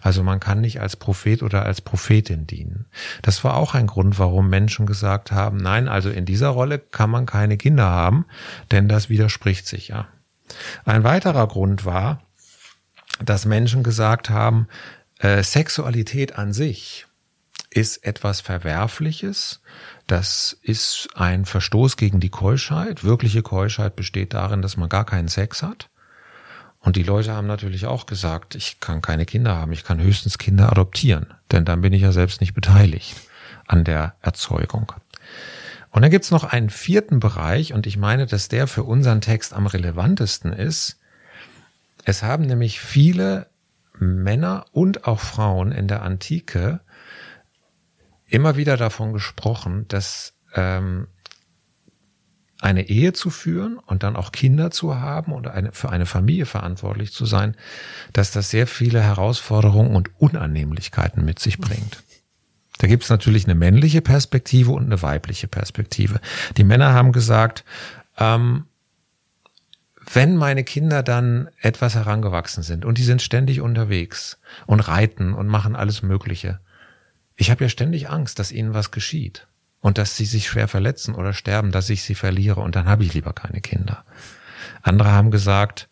Also 0.00 0.24
man 0.24 0.40
kann 0.40 0.60
nicht 0.60 0.80
als 0.80 0.96
Prophet 0.96 1.44
oder 1.44 1.64
als 1.64 1.80
Prophetin 1.80 2.48
dienen. 2.48 2.86
Das 3.22 3.44
war 3.44 3.54
auch 3.54 3.74
ein 3.74 3.86
Grund, 3.86 4.18
warum 4.18 4.50
Menschen 4.50 4.86
gesagt 4.86 5.30
haben, 5.30 5.58
nein, 5.58 5.86
also 5.86 6.10
in 6.10 6.24
dieser 6.24 6.48
Rolle 6.48 6.80
kann 6.80 7.10
man 7.10 7.26
keine 7.26 7.56
Kinder 7.56 7.86
haben, 7.86 8.26
denn 8.72 8.88
das 8.88 9.08
widerspricht 9.08 9.68
sich 9.68 9.88
ja. 9.88 10.08
Ein 10.84 11.04
weiterer 11.04 11.46
Grund 11.46 11.84
war, 11.84 12.22
dass 13.24 13.44
Menschen 13.44 13.84
gesagt 13.84 14.30
haben, 14.30 14.66
äh, 15.18 15.44
Sexualität 15.44 16.36
an 16.36 16.52
sich 16.52 17.06
ist 17.72 18.04
etwas 18.04 18.40
Verwerfliches. 18.40 19.60
Das 20.06 20.58
ist 20.62 21.08
ein 21.14 21.44
Verstoß 21.44 21.96
gegen 21.96 22.20
die 22.20 22.28
Keuschheit. 22.28 23.02
Wirkliche 23.02 23.42
Keuschheit 23.42 23.96
besteht 23.96 24.34
darin, 24.34 24.62
dass 24.62 24.76
man 24.76 24.88
gar 24.88 25.06
keinen 25.06 25.28
Sex 25.28 25.62
hat. 25.62 25.88
Und 26.80 26.96
die 26.96 27.02
Leute 27.02 27.32
haben 27.32 27.46
natürlich 27.46 27.86
auch 27.86 28.06
gesagt, 28.06 28.54
ich 28.56 28.80
kann 28.80 29.02
keine 29.02 29.24
Kinder 29.24 29.56
haben, 29.56 29.72
ich 29.72 29.84
kann 29.84 30.00
höchstens 30.00 30.36
Kinder 30.36 30.70
adoptieren, 30.70 31.32
denn 31.52 31.64
dann 31.64 31.80
bin 31.80 31.92
ich 31.92 32.02
ja 32.02 32.10
selbst 32.10 32.40
nicht 32.40 32.54
beteiligt 32.54 33.14
an 33.68 33.84
der 33.84 34.16
Erzeugung. 34.20 34.92
Und 35.90 36.02
dann 36.02 36.10
gibt's 36.10 36.32
noch 36.32 36.42
einen 36.42 36.70
vierten 36.70 37.20
Bereich, 37.20 37.72
und 37.72 37.86
ich 37.86 37.96
meine, 37.96 38.26
dass 38.26 38.48
der 38.48 38.66
für 38.66 38.82
unseren 38.82 39.20
Text 39.20 39.52
am 39.52 39.66
relevantesten 39.66 40.52
ist. 40.52 40.98
Es 42.04 42.24
haben 42.24 42.46
nämlich 42.46 42.80
viele 42.80 43.46
Männer 43.98 44.64
und 44.72 45.06
auch 45.06 45.20
Frauen 45.20 45.70
in 45.70 45.86
der 45.86 46.02
Antike 46.02 46.80
immer 48.32 48.56
wieder 48.56 48.76
davon 48.76 49.12
gesprochen, 49.12 49.86
dass 49.88 50.32
ähm, 50.54 51.06
eine 52.60 52.88
Ehe 52.88 53.12
zu 53.12 53.28
führen 53.28 53.78
und 53.78 54.02
dann 54.02 54.16
auch 54.16 54.32
Kinder 54.32 54.70
zu 54.70 54.98
haben 55.00 55.32
und 55.32 55.48
eine, 55.48 55.72
für 55.72 55.90
eine 55.90 56.06
Familie 56.06 56.46
verantwortlich 56.46 57.12
zu 57.12 57.26
sein, 57.26 57.56
dass 58.12 58.30
das 58.30 58.50
sehr 58.50 58.66
viele 58.66 59.02
Herausforderungen 59.02 59.94
und 59.94 60.10
Unannehmlichkeiten 60.18 61.24
mit 61.24 61.40
sich 61.40 61.58
bringt. 61.58 62.02
Da 62.78 62.86
gibt 62.86 63.04
es 63.04 63.10
natürlich 63.10 63.44
eine 63.44 63.54
männliche 63.54 64.00
Perspektive 64.00 64.70
und 64.70 64.84
eine 64.84 65.02
weibliche 65.02 65.46
Perspektive. 65.46 66.20
Die 66.56 66.64
Männer 66.64 66.94
haben 66.94 67.12
gesagt, 67.12 67.64
ähm, 68.18 68.64
wenn 70.12 70.36
meine 70.36 70.64
Kinder 70.64 71.02
dann 71.02 71.48
etwas 71.60 71.94
herangewachsen 71.94 72.62
sind 72.62 72.84
und 72.84 72.96
die 72.96 73.04
sind 73.04 73.20
ständig 73.20 73.60
unterwegs 73.60 74.38
und 74.66 74.80
reiten 74.80 75.34
und 75.34 75.48
machen 75.48 75.76
alles 75.76 76.02
Mögliche, 76.02 76.60
ich 77.36 77.50
habe 77.50 77.64
ja 77.64 77.68
ständig 77.68 78.10
Angst, 78.10 78.38
dass 78.38 78.52
ihnen 78.52 78.74
was 78.74 78.90
geschieht 78.90 79.46
und 79.80 79.98
dass 79.98 80.16
sie 80.16 80.24
sich 80.24 80.46
schwer 80.46 80.68
verletzen 80.68 81.14
oder 81.14 81.32
sterben, 81.32 81.72
dass 81.72 81.90
ich 81.90 82.02
sie 82.02 82.14
verliere 82.14 82.60
und 82.60 82.76
dann 82.76 82.86
habe 82.86 83.04
ich 83.04 83.14
lieber 83.14 83.32
keine 83.32 83.60
Kinder. 83.60 84.04
Andere 84.82 85.12
haben 85.12 85.30
gesagt, 85.30 85.88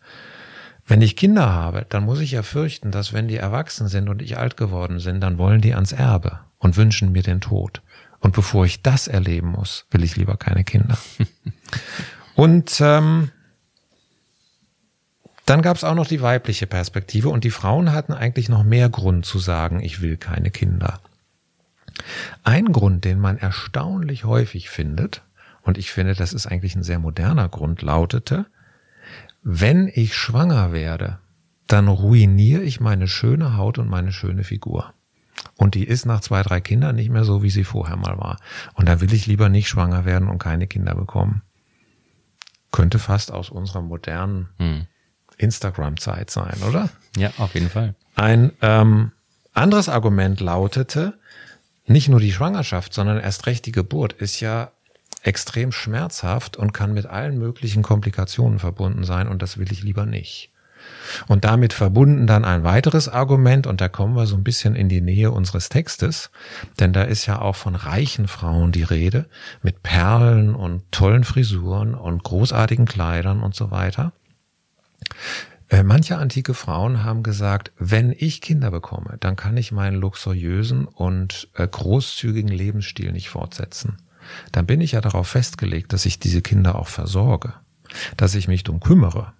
wenn 0.85 1.01
ich 1.01 1.15
Kinder 1.15 1.51
habe, 1.51 1.85
dann 1.87 2.03
muss 2.03 2.19
ich 2.19 2.31
ja 2.31 2.43
fürchten, 2.43 2.91
dass 2.91 3.13
wenn 3.13 3.27
die 3.27 3.37
erwachsen 3.37 3.87
sind 3.87 4.09
und 4.09 4.21
ich 4.21 4.37
alt 4.37 4.57
geworden 4.57 5.01
bin, 5.03 5.21
dann 5.21 5.37
wollen 5.37 5.61
die 5.61 5.73
ans 5.73 5.91
Erbe 5.91 6.39
und 6.57 6.77
wünschen 6.77 7.11
mir 7.11 7.23
den 7.23 7.41
Tod. 7.41 7.81
Und 8.19 8.33
bevor 8.33 8.65
ich 8.65 8.81
das 8.81 9.07
erleben 9.07 9.47
muss, 9.49 9.85
will 9.91 10.03
ich 10.03 10.15
lieber 10.15 10.37
keine 10.37 10.63
Kinder. 10.63 10.97
und 12.35 12.79
ähm, 12.81 13.31
dann 15.45 15.61
gab 15.61 15.75
es 15.77 15.83
auch 15.83 15.95
noch 15.95 16.07
die 16.07 16.21
weibliche 16.21 16.67
Perspektive 16.67 17.29
und 17.29 17.43
die 17.43 17.51
Frauen 17.51 17.91
hatten 17.91 18.13
eigentlich 18.13 18.47
noch 18.47 18.63
mehr 18.63 18.89
Grund 18.89 19.25
zu 19.25 19.39
sagen, 19.39 19.81
ich 19.81 20.01
will 20.01 20.17
keine 20.17 20.51
Kinder. 20.51 20.99
Ein 22.43 22.71
Grund, 22.71 23.05
den 23.05 23.19
man 23.19 23.37
erstaunlich 23.37 24.25
häufig 24.25 24.69
findet, 24.69 25.23
und 25.63 25.77
ich 25.77 25.91
finde, 25.91 26.15
das 26.15 26.33
ist 26.33 26.47
eigentlich 26.47 26.75
ein 26.75 26.83
sehr 26.83 26.99
moderner 26.99 27.47
Grund, 27.47 27.81
lautete, 27.81 28.45
wenn 29.43 29.89
ich 29.93 30.15
schwanger 30.15 30.71
werde, 30.71 31.19
dann 31.67 31.87
ruiniere 31.87 32.63
ich 32.63 32.79
meine 32.79 33.07
schöne 33.07 33.57
Haut 33.57 33.77
und 33.77 33.89
meine 33.89 34.11
schöne 34.11 34.43
Figur. 34.43 34.93
Und 35.57 35.75
die 35.75 35.85
ist 35.85 36.05
nach 36.05 36.21
zwei, 36.21 36.43
drei 36.43 36.59
Kindern 36.59 36.95
nicht 36.95 37.09
mehr 37.09 37.23
so, 37.23 37.43
wie 37.43 37.49
sie 37.49 37.63
vorher 37.63 37.95
mal 37.95 38.17
war. 38.17 38.37
Und 38.73 38.89
da 38.89 39.01
will 39.01 39.13
ich 39.13 39.27
lieber 39.27 39.49
nicht 39.49 39.67
schwanger 39.67 40.05
werden 40.05 40.27
und 40.27 40.39
keine 40.39 40.67
Kinder 40.67 40.95
bekommen. 40.95 41.41
Könnte 42.71 42.99
fast 42.99 43.31
aus 43.31 43.49
unserer 43.49 43.81
modernen 43.81 44.49
hm. 44.57 44.87
Instagram-Zeit 45.37 46.29
sein, 46.29 46.57
oder? 46.67 46.89
Ja, 47.17 47.31
auf 47.37 47.53
jeden 47.53 47.69
Fall. 47.69 47.95
Ein 48.15 48.51
ähm, 48.61 49.11
anderes 49.53 49.89
Argument 49.89 50.39
lautete, 50.39 51.19
nicht 51.91 52.09
nur 52.09 52.19
die 52.19 52.31
Schwangerschaft, 52.31 52.93
sondern 52.93 53.19
erst 53.19 53.45
recht 53.47 53.65
die 53.65 53.71
Geburt 53.71 54.13
ist 54.13 54.39
ja 54.39 54.71
extrem 55.23 55.71
schmerzhaft 55.71 56.57
und 56.57 56.73
kann 56.73 56.93
mit 56.93 57.05
allen 57.05 57.37
möglichen 57.37 57.83
Komplikationen 57.83 58.59
verbunden 58.59 59.03
sein 59.03 59.27
und 59.27 59.41
das 59.41 59.57
will 59.57 59.71
ich 59.71 59.83
lieber 59.83 60.05
nicht. 60.05 60.51
Und 61.27 61.45
damit 61.45 61.73
verbunden 61.73 62.25
dann 62.25 62.43
ein 62.43 62.63
weiteres 62.63 63.07
Argument, 63.07 63.67
und 63.67 63.81
da 63.81 63.87
kommen 63.87 64.15
wir 64.15 64.25
so 64.25 64.35
ein 64.35 64.43
bisschen 64.43 64.75
in 64.75 64.89
die 64.89 65.01
Nähe 65.01 65.31
unseres 65.31 65.69
Textes, 65.69 66.31
denn 66.79 66.93
da 66.93 67.03
ist 67.03 67.25
ja 67.25 67.39
auch 67.39 67.55
von 67.55 67.75
reichen 67.75 68.27
Frauen 68.27 68.71
die 68.71 68.83
Rede, 68.83 69.27
mit 69.61 69.83
Perlen 69.83 70.55
und 70.55 70.91
tollen 70.91 71.23
Frisuren 71.23 71.93
und 71.93 72.23
großartigen 72.23 72.85
Kleidern 72.85 73.43
und 73.43 73.55
so 73.55 73.69
weiter. 73.69 74.11
Äh, 75.71 75.83
manche 75.83 76.17
antike 76.17 76.53
Frauen 76.53 77.05
haben 77.05 77.23
gesagt, 77.23 77.71
wenn 77.79 78.13
ich 78.15 78.41
Kinder 78.41 78.71
bekomme, 78.71 79.15
dann 79.21 79.37
kann 79.37 79.55
ich 79.55 79.71
meinen 79.71 79.95
luxuriösen 79.95 80.85
und 80.85 81.47
äh, 81.55 81.65
großzügigen 81.65 82.51
Lebensstil 82.51 83.13
nicht 83.13 83.29
fortsetzen. 83.29 83.97
Dann 84.51 84.65
bin 84.65 84.81
ich 84.81 84.91
ja 84.91 85.01
darauf 85.01 85.29
festgelegt, 85.29 85.93
dass 85.93 86.05
ich 86.05 86.19
diese 86.19 86.41
Kinder 86.41 86.75
auch 86.77 86.89
versorge, 86.89 87.53
dass 88.17 88.35
ich 88.35 88.49
mich 88.49 88.65
drum 88.65 88.81
kümmere. 88.81 89.31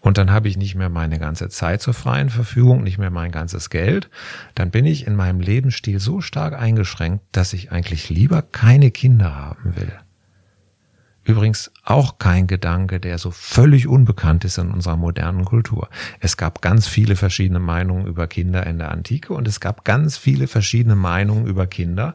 Und 0.00 0.16
dann 0.16 0.30
habe 0.30 0.48
ich 0.48 0.56
nicht 0.56 0.74
mehr 0.74 0.88
meine 0.88 1.18
ganze 1.18 1.50
Zeit 1.50 1.82
zur 1.82 1.94
freien 1.94 2.30
Verfügung, 2.30 2.82
nicht 2.82 2.98
mehr 2.98 3.10
mein 3.10 3.30
ganzes 3.30 3.68
Geld. 3.68 4.08
Dann 4.54 4.70
bin 4.70 4.86
ich 4.86 5.06
in 5.06 5.16
meinem 5.16 5.40
Lebensstil 5.40 6.00
so 6.00 6.22
stark 6.22 6.54
eingeschränkt, 6.54 7.24
dass 7.32 7.52
ich 7.52 7.72
eigentlich 7.72 8.08
lieber 8.08 8.40
keine 8.40 8.90
Kinder 8.90 9.36
haben 9.36 9.76
will. 9.76 9.92
Übrigens 11.24 11.72
auch 11.84 12.18
kein 12.18 12.46
Gedanke, 12.46 13.00
der 13.00 13.18
so 13.18 13.30
völlig 13.30 13.88
unbekannt 13.88 14.44
ist 14.44 14.58
in 14.58 14.70
unserer 14.70 14.96
modernen 14.96 15.46
Kultur. 15.46 15.88
Es 16.20 16.36
gab 16.36 16.60
ganz 16.60 16.86
viele 16.86 17.16
verschiedene 17.16 17.60
Meinungen 17.60 18.06
über 18.06 18.26
Kinder 18.26 18.66
in 18.66 18.78
der 18.78 18.90
Antike 18.90 19.32
und 19.32 19.48
es 19.48 19.58
gab 19.58 19.84
ganz 19.84 20.18
viele 20.18 20.46
verschiedene 20.46 20.96
Meinungen 20.96 21.46
über 21.46 21.66
Kinder 21.66 22.14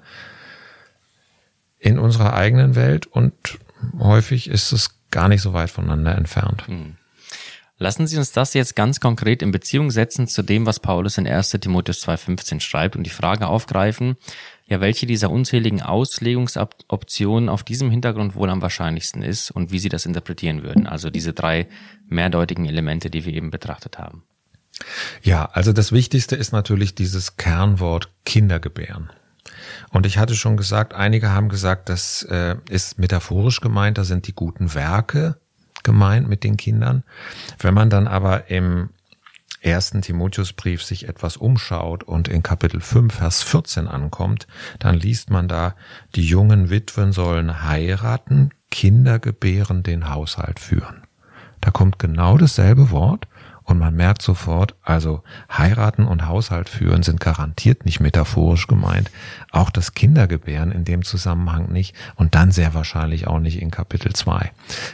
in 1.80 1.98
unserer 1.98 2.34
eigenen 2.34 2.76
Welt 2.76 3.08
und 3.08 3.34
häufig 3.98 4.50
ist 4.50 4.72
es 4.74 4.92
gar 5.10 5.28
nicht 5.28 5.42
so 5.42 5.54
weit 5.54 5.72
voneinander 5.72 6.16
entfernt. 6.16 6.68
Hm. 6.68 6.96
Lassen 7.82 8.08
Sie 8.08 8.18
uns 8.18 8.34
das 8.34 8.54
jetzt 8.54 8.76
ganz 8.76 9.00
konkret 9.00 9.42
in 9.42 9.52
Beziehung 9.52 9.90
setzen 9.90 10.28
zu 10.28 10.44
dem, 10.44 10.66
was 10.66 10.82
Paulus 10.82 11.18
in 11.18 11.26
1 11.26 11.52
Timotheus 11.62 12.06
2.15 12.06 12.60
schreibt 12.60 12.98
und 12.98 13.04
die 13.04 13.10
Frage 13.10 13.48
aufgreifen, 13.48 14.18
ja, 14.66 14.82
welche 14.82 15.08
dieser 15.08 15.32
unzähligen 15.32 15.82
Auslegungsoptionen 15.82 17.48
auf 17.48 17.64
diesem 17.64 17.90
Hintergrund 17.90 18.36
wohl 18.36 18.50
am 18.50 18.62
wahrscheinlichsten 18.62 19.24
ist 19.24 19.50
und 19.50 19.72
wie 19.72 19.80
Sie 19.80 19.88
das 19.88 20.06
interpretieren 20.06 20.62
würden. 20.62 20.88
Also 20.88 21.10
diese 21.10 21.32
drei 21.32 21.70
mehrdeutigen 22.06 22.66
Elemente, 22.66 23.10
die 23.10 23.24
wir 23.24 23.34
eben 23.34 23.50
betrachtet 23.50 23.98
haben. 23.98 24.24
Ja, 25.24 25.46
also 25.46 25.72
das 25.72 25.94
Wichtigste 25.94 26.36
ist 26.36 26.52
natürlich 26.52 26.96
dieses 26.96 27.38
Kernwort 27.38 28.12
Kindergebären. 28.26 29.10
Und 29.90 30.06
ich 30.06 30.18
hatte 30.18 30.36
schon 30.36 30.58
gesagt, 30.58 30.94
einige 30.94 31.32
haben 31.32 31.48
gesagt, 31.48 31.88
das 31.88 32.24
äh, 32.24 32.58
ist 32.70 33.00
metaphorisch 33.00 33.62
gemeint, 33.62 33.98
da 33.98 34.04
sind 34.04 34.28
die 34.28 34.34
guten 34.34 34.74
Werke 34.74 35.40
gemeint 35.84 36.28
mit 36.28 36.44
den 36.44 36.58
Kindern. 36.58 37.04
Wenn 37.60 37.74
man 37.74 37.90
dann 37.90 38.08
aber 38.08 38.50
im 38.50 38.90
ersten 39.62 40.02
Timotheusbrief 40.02 40.84
sich 40.84 41.08
etwas 41.08 41.38
umschaut 41.38 42.04
und 42.04 42.28
in 42.28 42.44
Kapitel 42.44 42.80
5, 42.80 43.14
Vers 43.14 43.44
14 43.44 43.88
ankommt, 43.88 44.48
dann 44.80 44.96
liest 44.96 45.30
man 45.30 45.48
da, 45.48 45.76
die 46.16 46.24
jungen 46.24 46.70
Witwen 46.70 47.12
sollen 47.12 47.64
heiraten, 47.64 48.52
Kinder 48.72 49.20
gebären, 49.20 49.84
den 49.84 50.10
Haushalt 50.10 50.60
führen. 50.60 51.04
Da 51.62 51.72
kommt 51.72 52.00
genau 52.00 52.38
dasselbe 52.38 52.92
Wort 52.92 53.28
und 53.70 53.78
man 53.78 53.96
merkt 53.96 54.22
sofort, 54.22 54.76
also 54.82 55.24
heiraten 55.52 56.06
und 56.06 56.26
Haushalt 56.26 56.70
führen 56.70 57.04
sind 57.04 57.20
garantiert 57.20 57.86
nicht 57.86 58.00
metaphorisch 58.00 58.68
gemeint. 58.68 59.12
Auch 59.52 59.70
das 59.70 59.94
Kindergebären 59.94 60.72
in 60.72 60.86
dem 60.86 61.04
Zusammenhang 61.04 61.72
nicht 61.72 61.96
und 62.16 62.36
dann 62.36 62.52
sehr 62.52 62.74
wahrscheinlich 62.74 63.28
auch 63.28 63.40
nicht 63.40 63.62
in 63.62 63.72
Kapitel 63.72 64.14
2. 64.14 64.52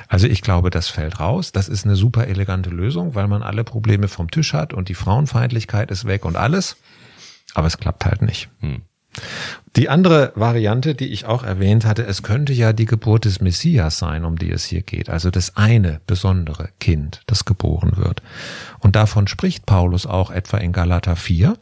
Also 0.08 0.28
ich 0.28 0.42
glaube, 0.42 0.70
das 0.70 0.90
fällt 0.90 1.20
raus. 1.20 1.52
Das 1.52 1.70
ist 1.70 1.86
eine 1.86 1.96
super 1.96 2.28
elegante 2.28 2.70
Lösung, 2.70 3.16
weil 3.16 3.28
man 3.28 3.44
alle 3.44 3.64
Probleme 3.64 4.08
vom 4.08 4.30
Tisch 4.30 4.54
hat 4.54 4.74
und 4.74 4.90
die 4.90 4.96
Frauenfeindlichkeit 4.96 5.92
ist 5.92 6.06
weg 6.06 6.26
und 6.26 6.36
alles. 6.36 6.78
Aber 7.54 7.68
es 7.68 7.78
klappt 7.78 8.06
halt 8.06 8.22
nicht. 8.22 8.50
Hm. 8.60 8.82
Die 9.76 9.90
andere 9.90 10.32
Variante, 10.36 10.96
die 10.96 11.08
ich 11.08 11.26
auch 11.26 11.44
erwähnt 11.44 11.86
hatte, 11.86 12.06
es 12.06 12.24
könnte 12.24 12.54
ja 12.54 12.72
die 12.72 12.86
Geburt 12.86 13.26
des 13.26 13.42
Messias 13.42 13.98
sein, 13.98 14.24
um 14.24 14.38
die 14.38 14.52
es 14.52 14.64
hier 14.64 14.82
geht, 14.82 15.10
also 15.10 15.32
das 15.32 15.58
eine 15.58 16.00
besondere 16.08 16.70
Kind, 16.80 17.22
das 17.28 17.46
geboren 17.46 17.98
wird. 17.98 18.22
Und 18.80 18.96
davon 18.96 19.28
spricht 19.28 19.66
Paulus 19.66 20.06
auch 20.06 20.32
etwa 20.32 20.58
in 20.58 20.72
Galater 20.72 21.16
4. 21.16 21.58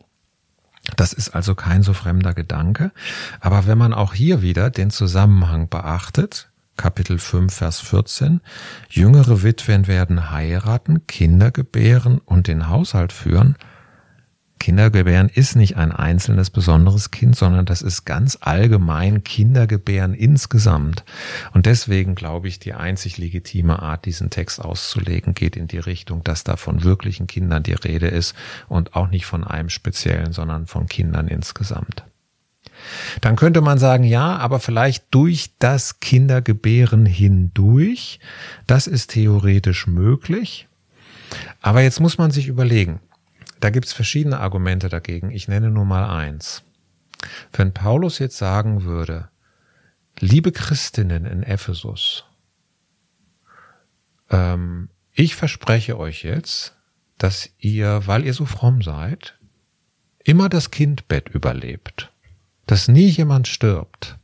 Das 0.95 1.13
ist 1.13 1.29
also 1.29 1.55
kein 1.55 1.81
so 1.81 1.93
fremder 1.93 2.33
Gedanke. 2.33 2.91
Aber 3.39 3.65
wenn 3.67 3.77
man 3.77 3.93
auch 3.93 4.13
hier 4.13 4.41
wieder 4.41 4.69
den 4.69 4.91
Zusammenhang 4.91 5.69
beachtet, 5.69 6.49
Kapitel 6.75 7.19
5, 7.19 7.53
Vers 7.53 7.79
14, 7.79 8.41
jüngere 8.89 9.43
Witwen 9.43 9.87
werden 9.87 10.31
heiraten, 10.31 11.07
Kinder 11.07 11.51
gebären 11.51 12.19
und 12.19 12.47
den 12.47 12.67
Haushalt 12.67 13.13
führen, 13.13 13.55
Kindergebären 14.63 15.27
ist 15.27 15.57
nicht 15.57 15.75
ein 15.75 15.91
einzelnes 15.91 16.49
besonderes 16.49 17.11
Kind, 17.11 17.35
sondern 17.35 17.65
das 17.65 17.81
ist 17.81 18.05
ganz 18.05 18.37
allgemein 18.39 19.25
Kindergebären 19.25 20.13
insgesamt. 20.13 21.03
Und 21.51 21.65
deswegen 21.65 22.15
glaube 22.15 22.47
ich, 22.47 22.59
die 22.59 22.73
einzig 22.73 23.17
legitime 23.17 23.81
Art, 23.81 24.05
diesen 24.05 24.29
Text 24.29 24.61
auszulegen, 24.61 25.33
geht 25.33 25.57
in 25.57 25.67
die 25.67 25.79
Richtung, 25.79 26.23
dass 26.23 26.45
da 26.45 26.55
von 26.55 26.81
wirklichen 26.85 27.27
Kindern 27.27 27.63
die 27.63 27.73
Rede 27.73 28.07
ist 28.07 28.35
und 28.69 28.95
auch 28.95 29.09
nicht 29.09 29.25
von 29.25 29.43
einem 29.43 29.67
speziellen, 29.67 30.31
sondern 30.31 30.65
von 30.65 30.87
Kindern 30.87 31.27
insgesamt. 31.27 32.05
Dann 33.19 33.35
könnte 33.35 33.59
man 33.59 33.79
sagen, 33.79 34.05
ja, 34.05 34.37
aber 34.37 34.61
vielleicht 34.61 35.07
durch 35.11 35.51
das 35.59 35.99
Kindergebären 35.99 37.05
hindurch. 37.05 38.21
Das 38.65 38.87
ist 38.87 39.11
theoretisch 39.11 39.87
möglich. 39.87 40.69
Aber 41.59 41.81
jetzt 41.81 41.99
muss 41.99 42.17
man 42.17 42.31
sich 42.31 42.47
überlegen, 42.47 43.01
da 43.63 43.69
gibt's 43.69 43.93
verschiedene 43.93 44.41
Argumente 44.41 44.89
dagegen. 44.89 45.31
Ich 45.31 45.47
nenne 45.47 45.69
nur 45.69 45.85
mal 45.85 46.03
eins. 46.03 46.63
Wenn 47.53 47.73
Paulus 47.73 48.19
jetzt 48.19 48.37
sagen 48.37 48.83
würde, 48.83 49.29
liebe 50.19 50.51
Christinnen 50.51 51.25
in 51.25 51.43
Ephesus, 51.43 52.25
ähm, 54.29 54.89
ich 55.13 55.35
verspreche 55.35 55.97
euch 55.97 56.23
jetzt, 56.23 56.75
dass 57.17 57.51
ihr, 57.57 58.05
weil 58.05 58.25
ihr 58.25 58.33
so 58.33 58.45
fromm 58.45 58.81
seid, 58.81 59.39
immer 60.25 60.49
das 60.49 60.69
Kindbett 60.69 61.29
überlebt, 61.29 62.11
dass 62.65 62.89
nie 62.89 63.07
jemand 63.07 63.47
stirbt. 63.47 64.17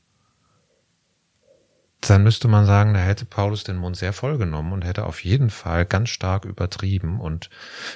Dann 2.01 2.23
müsste 2.23 2.47
man 2.47 2.65
sagen, 2.65 2.93
da 2.93 2.99
hätte 2.99 3.25
Paulus 3.25 3.63
den 3.63 3.75
Mund 3.75 3.97
sehr 3.97 4.13
voll 4.13 4.37
genommen 4.37 4.71
und 4.71 4.85
hätte 4.85 5.05
auf 5.05 5.23
jeden 5.23 5.49
Fall 5.49 5.85
ganz 5.85 6.09
stark 6.09 6.45
übertrieben 6.45 7.19
und 7.19 7.49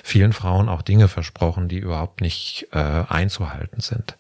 vielen 0.04 0.34
Frauen 0.34 0.68
auch 0.68 0.82
Dinge 0.82 1.08
versprochen, 1.08 1.70
die 1.70 1.80
überhaupt 1.80 2.22
nicht 2.22 2.68
äh, 2.72 2.78
einzuhalten 2.78 3.80
sind. 3.80 4.18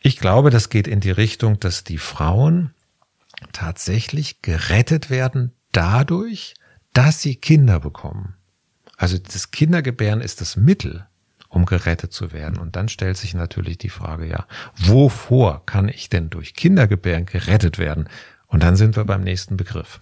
Ich 0.00 0.18
glaube, 0.18 0.50
das 0.50 0.70
geht 0.70 0.88
in 0.88 1.00
die 1.00 1.10
Richtung, 1.10 1.60
dass 1.60 1.84
die 1.84 1.98
Frauen 1.98 2.74
tatsächlich 3.52 4.42
gerettet 4.42 5.10
werden 5.10 5.52
dadurch, 5.72 6.54
dass 6.92 7.22
sie 7.22 7.36
Kinder 7.36 7.80
bekommen. 7.80 8.34
Also 8.96 9.18
das 9.18 9.50
Kindergebären 9.50 10.20
ist 10.20 10.40
das 10.40 10.56
Mittel, 10.56 11.06
um 11.48 11.64
gerettet 11.64 12.12
zu 12.12 12.32
werden. 12.32 12.58
Und 12.58 12.76
dann 12.76 12.88
stellt 12.88 13.16
sich 13.16 13.34
natürlich 13.34 13.78
die 13.78 13.88
Frage, 13.88 14.26
ja, 14.26 14.46
wovor 14.76 15.64
kann 15.64 15.88
ich 15.88 16.08
denn 16.08 16.30
durch 16.30 16.54
Kindergebären 16.54 17.26
gerettet 17.26 17.78
werden? 17.78 18.08
Und 18.50 18.62
dann 18.62 18.76
sind 18.76 18.96
wir 18.96 19.04
beim 19.04 19.22
nächsten 19.22 19.56
Begriff. 19.56 20.00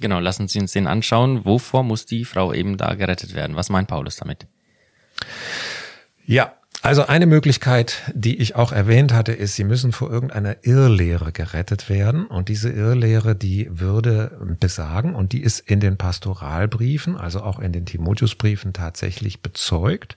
Genau, 0.00 0.20
lassen 0.20 0.48
Sie 0.48 0.60
uns 0.60 0.72
den 0.72 0.86
anschauen. 0.86 1.44
Wovor 1.44 1.82
muss 1.82 2.06
die 2.06 2.24
Frau 2.24 2.52
eben 2.52 2.76
da 2.76 2.94
gerettet 2.94 3.34
werden? 3.34 3.56
Was 3.56 3.68
meint 3.68 3.88
Paulus 3.88 4.16
damit? 4.16 4.46
Ja, 6.24 6.54
also 6.80 7.06
eine 7.06 7.26
Möglichkeit, 7.26 8.02
die 8.14 8.36
ich 8.38 8.54
auch 8.54 8.70
erwähnt 8.70 9.12
hatte, 9.12 9.32
ist, 9.32 9.56
sie 9.56 9.64
müssen 9.64 9.90
vor 9.90 10.10
irgendeiner 10.10 10.64
Irrlehre 10.64 11.32
gerettet 11.32 11.88
werden. 11.88 12.26
Und 12.26 12.48
diese 12.48 12.70
Irrlehre, 12.70 13.34
die 13.34 13.68
würde 13.68 14.38
besagen, 14.60 15.16
und 15.16 15.32
die 15.32 15.42
ist 15.42 15.58
in 15.58 15.80
den 15.80 15.96
Pastoralbriefen, 15.96 17.16
also 17.16 17.42
auch 17.42 17.58
in 17.58 17.72
den 17.72 17.84
Timotheusbriefen 17.84 18.72
tatsächlich 18.72 19.42
bezeugt, 19.42 20.16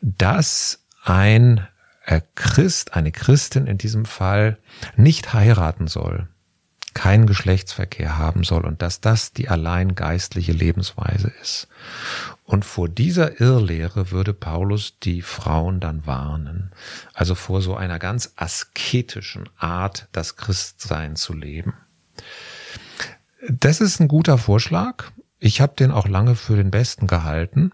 dass 0.00 0.84
ein 1.02 1.66
Christ, 2.36 2.94
eine 2.94 3.10
Christin 3.10 3.66
in 3.66 3.78
diesem 3.78 4.04
Fall 4.04 4.58
nicht 4.96 5.34
heiraten 5.34 5.88
soll 5.88 6.28
keinen 6.94 7.26
Geschlechtsverkehr 7.26 8.18
haben 8.18 8.44
soll 8.44 8.64
und 8.64 8.82
dass 8.82 9.00
das 9.00 9.32
die 9.32 9.48
allein 9.48 9.94
geistliche 9.94 10.52
Lebensweise 10.52 11.32
ist. 11.40 11.68
Und 12.44 12.64
vor 12.64 12.88
dieser 12.88 13.40
Irrlehre 13.40 14.10
würde 14.10 14.34
Paulus 14.34 14.98
die 14.98 15.22
Frauen 15.22 15.78
dann 15.78 16.06
warnen. 16.06 16.72
Also 17.14 17.34
vor 17.34 17.62
so 17.62 17.76
einer 17.76 17.98
ganz 17.98 18.32
asketischen 18.36 19.48
Art, 19.56 20.08
das 20.12 20.36
Christsein 20.36 21.16
zu 21.16 21.32
leben. 21.32 21.74
Das 23.48 23.80
ist 23.80 24.00
ein 24.00 24.08
guter 24.08 24.36
Vorschlag. 24.36 25.12
Ich 25.38 25.60
habe 25.60 25.74
den 25.78 25.90
auch 25.90 26.08
lange 26.08 26.34
für 26.34 26.56
den 26.56 26.70
besten 26.70 27.06
gehalten, 27.06 27.72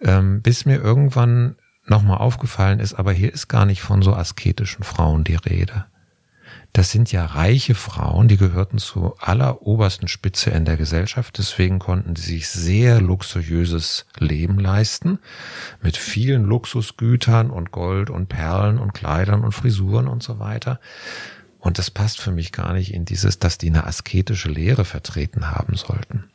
ähm, 0.00 0.42
bis 0.42 0.66
mir 0.66 0.80
irgendwann 0.80 1.56
nochmal 1.86 2.18
aufgefallen 2.18 2.80
ist, 2.80 2.94
aber 2.94 3.12
hier 3.12 3.32
ist 3.32 3.48
gar 3.48 3.66
nicht 3.66 3.82
von 3.82 4.02
so 4.02 4.14
asketischen 4.14 4.84
Frauen 4.84 5.24
die 5.24 5.36
Rede. 5.36 5.86
Das 6.72 6.90
sind 6.90 7.12
ja 7.12 7.26
reiche 7.26 7.74
Frauen, 7.74 8.28
die 8.28 8.38
gehörten 8.38 8.78
zur 8.78 9.22
allerobersten 9.22 10.08
Spitze 10.08 10.50
in 10.50 10.64
der 10.64 10.78
Gesellschaft. 10.78 11.36
Deswegen 11.36 11.78
konnten 11.78 12.16
sie 12.16 12.32
sich 12.32 12.48
sehr 12.48 12.98
luxuriöses 13.02 14.06
Leben 14.18 14.58
leisten. 14.58 15.18
Mit 15.82 15.98
vielen 15.98 16.44
Luxusgütern 16.44 17.50
und 17.50 17.72
Gold 17.72 18.08
und 18.08 18.28
Perlen 18.28 18.78
und 18.78 18.94
Kleidern 18.94 19.44
und 19.44 19.52
Frisuren 19.52 20.08
und 20.08 20.22
so 20.22 20.38
weiter. 20.38 20.80
Und 21.58 21.78
das 21.78 21.90
passt 21.90 22.20
für 22.20 22.32
mich 22.32 22.52
gar 22.52 22.72
nicht 22.72 22.94
in 22.94 23.04
dieses, 23.04 23.38
dass 23.38 23.58
die 23.58 23.68
eine 23.68 23.86
asketische 23.86 24.48
Lehre 24.48 24.86
vertreten 24.86 25.50
haben 25.50 25.76
sollten. 25.76 26.31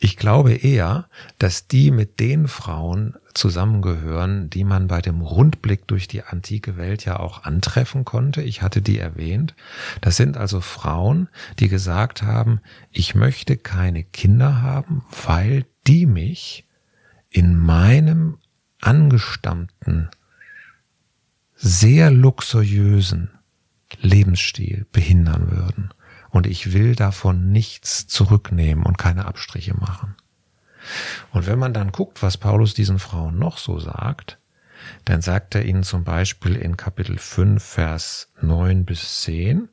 Ich 0.00 0.16
glaube 0.16 0.52
eher, 0.54 1.08
dass 1.38 1.66
die 1.68 1.90
mit 1.90 2.20
den 2.20 2.48
Frauen 2.48 3.14
zusammengehören, 3.34 4.48
die 4.48 4.64
man 4.64 4.86
bei 4.86 5.00
dem 5.00 5.20
Rundblick 5.20 5.86
durch 5.88 6.06
die 6.06 6.22
antike 6.22 6.76
Welt 6.76 7.04
ja 7.04 7.18
auch 7.18 7.44
antreffen 7.44 8.04
konnte. 8.04 8.42
Ich 8.42 8.62
hatte 8.62 8.80
die 8.80 8.98
erwähnt. 8.98 9.54
Das 10.00 10.16
sind 10.16 10.36
also 10.36 10.60
Frauen, 10.60 11.28
die 11.58 11.68
gesagt 11.68 12.22
haben, 12.22 12.60
ich 12.90 13.14
möchte 13.14 13.56
keine 13.56 14.04
Kinder 14.04 14.62
haben, 14.62 15.04
weil 15.26 15.66
die 15.86 16.06
mich 16.06 16.66
in 17.30 17.56
meinem 17.56 18.38
angestammten, 18.80 20.10
sehr 21.56 22.10
luxuriösen 22.10 23.30
Lebensstil 24.00 24.86
behindern 24.92 25.50
würden 25.50 25.94
und 26.34 26.48
ich 26.48 26.72
will 26.72 26.96
davon 26.96 27.52
nichts 27.52 28.08
zurücknehmen 28.08 28.84
und 28.84 28.98
keine 28.98 29.26
Abstriche 29.26 29.74
machen. 29.74 30.16
Und 31.30 31.46
wenn 31.46 31.60
man 31.60 31.72
dann 31.72 31.92
guckt, 31.92 32.24
was 32.24 32.38
Paulus 32.38 32.74
diesen 32.74 32.98
Frauen 32.98 33.38
noch 33.38 33.56
so 33.56 33.78
sagt, 33.78 34.40
dann 35.04 35.22
sagt 35.22 35.54
er 35.54 35.64
ihnen 35.64 35.84
zum 35.84 36.02
Beispiel 36.02 36.56
in 36.56 36.76
Kapitel 36.76 37.18
5, 37.18 37.62
Vers 37.62 38.32
9 38.42 38.84
bis 38.84 39.20
10, 39.22 39.68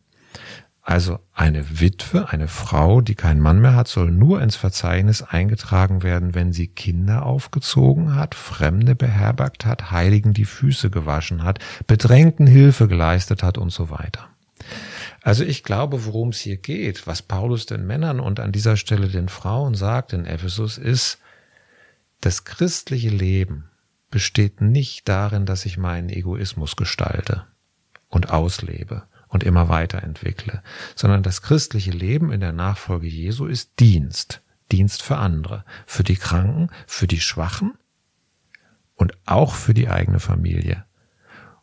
also 0.84 1.19
eine 1.34 1.80
Witwe, 1.80 2.30
eine 2.30 2.47
Frau, 2.47 3.02
die 3.02 3.15
keinen 3.15 3.41
Mann 3.41 3.60
mehr 3.60 3.76
hat, 3.76 3.88
soll 3.88 4.12
nur 4.12 4.39
ins 4.39 4.56
Verzeichnis 4.56 5.24
eingetragen 5.24 6.04
werden, 6.04 6.36
wenn 6.36 6.54
sie 6.54 6.67
Kinder 6.67 7.26
aufgezogen 7.26 8.13
hat, 8.13 8.36
Fremde 8.36 8.93
beherbergt 8.93 9.65
hat, 9.65 9.89
Heiligen 9.89 10.34
die 10.34 10.45
Füße 10.45 10.91
gewaschen 10.91 11.43
hat, 11.43 11.58
Bedrängten 11.88 12.45
Hilfe 12.45 12.88
geleistet 12.88 13.41
hat 13.41 13.58
und 13.58 13.71
so 13.71 13.89
weiter. 13.89 14.30
Also 15.22 15.44
ich 15.44 15.64
glaube, 15.64 16.06
worum 16.06 16.30
es 16.30 16.40
hier 16.40 16.58
geht, 16.58 17.06
was 17.06 17.22
Paulus 17.22 17.68
den 17.68 17.86
Männern 17.86 18.20
und 18.20 18.40
an 18.40 18.52
dieser 18.52 18.76
Stelle 18.76 19.08
den 19.08 19.30
Frauen 19.30 19.76
sagt 19.76 20.14
in 20.14 20.26
Ephesus, 20.26 20.78
ist, 20.78 21.20
das 22.22 22.44
christliche 22.44 23.10
Leben 23.10 23.70
besteht 24.10 24.62
nicht 24.62 25.08
darin, 25.08 25.46
dass 25.46 25.66
ich 25.66 25.78
meinen 25.78 26.10
Egoismus 26.10 26.76
gestalte 26.76 27.46
und 28.10 28.32
auslebe 28.32 29.04
und 29.28 29.44
immer 29.44 29.70
weiterentwickle, 29.70 30.62
sondern 30.96 31.24
das 31.24 31.42
christliche 31.42 31.92
Leben 31.92 32.32
in 32.32 32.42
der 32.42 32.52
Nachfolge 32.52 33.08
Jesu 33.08 33.46
ist 33.46 33.80
Dienst, 33.80 34.42
Dienst 34.72 35.02
für 35.02 35.18
andere, 35.18 35.66
für 35.86 36.04
die 36.04 36.18
Kranken, 36.18 36.70
für 36.86 37.08
die 37.08 37.22
Schwachen 37.22 37.74
und 38.96 39.14
auch 39.26 39.54
für 39.56 39.74
die 39.74 39.88
eigene 39.88 40.20
Familie. 40.20 40.86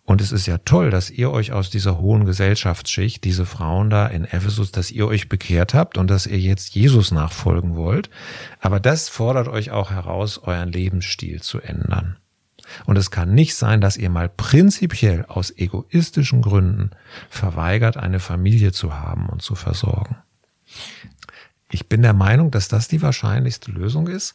Und 0.08 0.22
es 0.22 0.32
ist 0.32 0.46
ja 0.46 0.56
toll, 0.56 0.88
dass 0.88 1.10
ihr 1.10 1.30
euch 1.30 1.52
aus 1.52 1.68
dieser 1.68 1.98
hohen 1.98 2.24
Gesellschaftsschicht, 2.24 3.22
diese 3.24 3.44
Frauen 3.44 3.90
da 3.90 4.06
in 4.06 4.24
Ephesus, 4.24 4.72
dass 4.72 4.90
ihr 4.90 5.06
euch 5.06 5.28
bekehrt 5.28 5.74
habt 5.74 5.98
und 5.98 6.08
dass 6.08 6.26
ihr 6.26 6.38
jetzt 6.38 6.74
Jesus 6.74 7.10
nachfolgen 7.10 7.76
wollt. 7.76 8.08
Aber 8.58 8.80
das 8.80 9.10
fordert 9.10 9.48
euch 9.48 9.70
auch 9.70 9.90
heraus, 9.90 10.38
euren 10.38 10.72
Lebensstil 10.72 11.42
zu 11.42 11.60
ändern. 11.60 12.16
Und 12.86 12.96
es 12.96 13.10
kann 13.10 13.34
nicht 13.34 13.54
sein, 13.54 13.82
dass 13.82 13.98
ihr 13.98 14.08
mal 14.08 14.30
prinzipiell 14.30 15.26
aus 15.26 15.50
egoistischen 15.54 16.40
Gründen 16.40 16.92
verweigert, 17.28 17.98
eine 17.98 18.18
Familie 18.18 18.72
zu 18.72 18.98
haben 18.98 19.28
und 19.28 19.42
zu 19.42 19.56
versorgen. 19.56 20.16
Ich 21.70 21.90
bin 21.90 22.00
der 22.00 22.14
Meinung, 22.14 22.50
dass 22.50 22.68
das 22.68 22.88
die 22.88 23.02
wahrscheinlichste 23.02 23.70
Lösung 23.72 24.08
ist. 24.08 24.34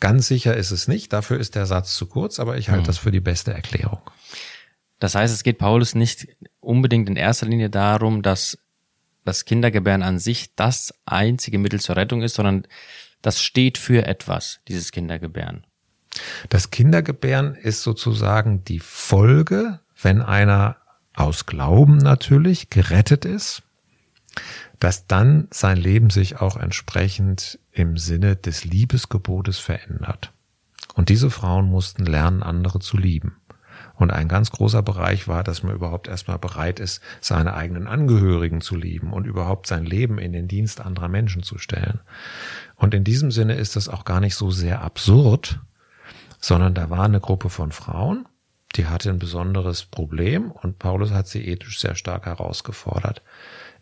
Ganz 0.00 0.26
sicher 0.26 0.56
ist 0.56 0.70
es 0.70 0.88
nicht. 0.88 1.12
Dafür 1.12 1.38
ist 1.38 1.54
der 1.54 1.66
Satz 1.66 1.94
zu 1.94 2.06
kurz, 2.06 2.40
aber 2.40 2.56
ich 2.56 2.70
halte 2.70 2.84
hm. 2.84 2.86
das 2.86 2.96
für 2.96 3.10
die 3.10 3.20
beste 3.20 3.52
Erklärung. 3.52 4.00
Das 5.00 5.14
heißt, 5.14 5.34
es 5.34 5.42
geht 5.42 5.58
Paulus 5.58 5.94
nicht 5.94 6.28
unbedingt 6.60 7.08
in 7.08 7.16
erster 7.16 7.46
Linie 7.46 7.70
darum, 7.70 8.22
dass 8.22 8.58
das 9.24 9.44
Kindergebären 9.44 10.02
an 10.02 10.18
sich 10.18 10.54
das 10.54 10.94
einzige 11.06 11.58
Mittel 11.58 11.80
zur 11.80 11.96
Rettung 11.96 12.22
ist, 12.22 12.34
sondern 12.34 12.66
das 13.22 13.42
steht 13.42 13.78
für 13.78 14.06
etwas, 14.06 14.60
dieses 14.68 14.92
Kindergebären. 14.92 15.66
Das 16.48 16.70
Kindergebären 16.70 17.54
ist 17.54 17.82
sozusagen 17.82 18.64
die 18.64 18.80
Folge, 18.80 19.80
wenn 20.00 20.22
einer 20.22 20.76
aus 21.14 21.46
Glauben 21.46 21.98
natürlich 21.98 22.70
gerettet 22.70 23.24
ist, 23.24 23.62
dass 24.78 25.06
dann 25.06 25.48
sein 25.50 25.76
Leben 25.76 26.10
sich 26.10 26.40
auch 26.40 26.56
entsprechend 26.56 27.58
im 27.72 27.96
Sinne 27.96 28.36
des 28.36 28.64
Liebesgebotes 28.64 29.58
verändert. 29.58 30.32
Und 30.94 31.08
diese 31.08 31.30
Frauen 31.30 31.66
mussten 31.66 32.06
lernen, 32.06 32.42
andere 32.42 32.80
zu 32.80 32.96
lieben. 32.96 33.39
Und 34.00 34.10
ein 34.10 34.28
ganz 34.28 34.50
großer 34.50 34.82
Bereich 34.82 35.28
war, 35.28 35.44
dass 35.44 35.62
man 35.62 35.74
überhaupt 35.74 36.08
erstmal 36.08 36.38
bereit 36.38 36.80
ist, 36.80 37.02
seine 37.20 37.52
eigenen 37.52 37.86
Angehörigen 37.86 38.62
zu 38.62 38.74
lieben 38.74 39.12
und 39.12 39.26
überhaupt 39.26 39.66
sein 39.66 39.84
Leben 39.84 40.16
in 40.18 40.32
den 40.32 40.48
Dienst 40.48 40.80
anderer 40.80 41.08
Menschen 41.08 41.42
zu 41.42 41.58
stellen. 41.58 42.00
Und 42.76 42.94
in 42.94 43.04
diesem 43.04 43.30
Sinne 43.30 43.56
ist 43.56 43.76
es 43.76 43.90
auch 43.90 44.06
gar 44.06 44.20
nicht 44.20 44.36
so 44.36 44.50
sehr 44.50 44.80
absurd, 44.80 45.60
sondern 46.40 46.72
da 46.72 46.88
war 46.88 47.04
eine 47.04 47.20
Gruppe 47.20 47.50
von 47.50 47.72
Frauen, 47.72 48.26
die 48.74 48.86
hatte 48.86 49.10
ein 49.10 49.18
besonderes 49.18 49.84
Problem 49.84 50.50
und 50.50 50.78
Paulus 50.78 51.10
hat 51.10 51.28
sie 51.28 51.46
ethisch 51.46 51.78
sehr 51.78 51.94
stark 51.94 52.24
herausgefordert. 52.24 53.20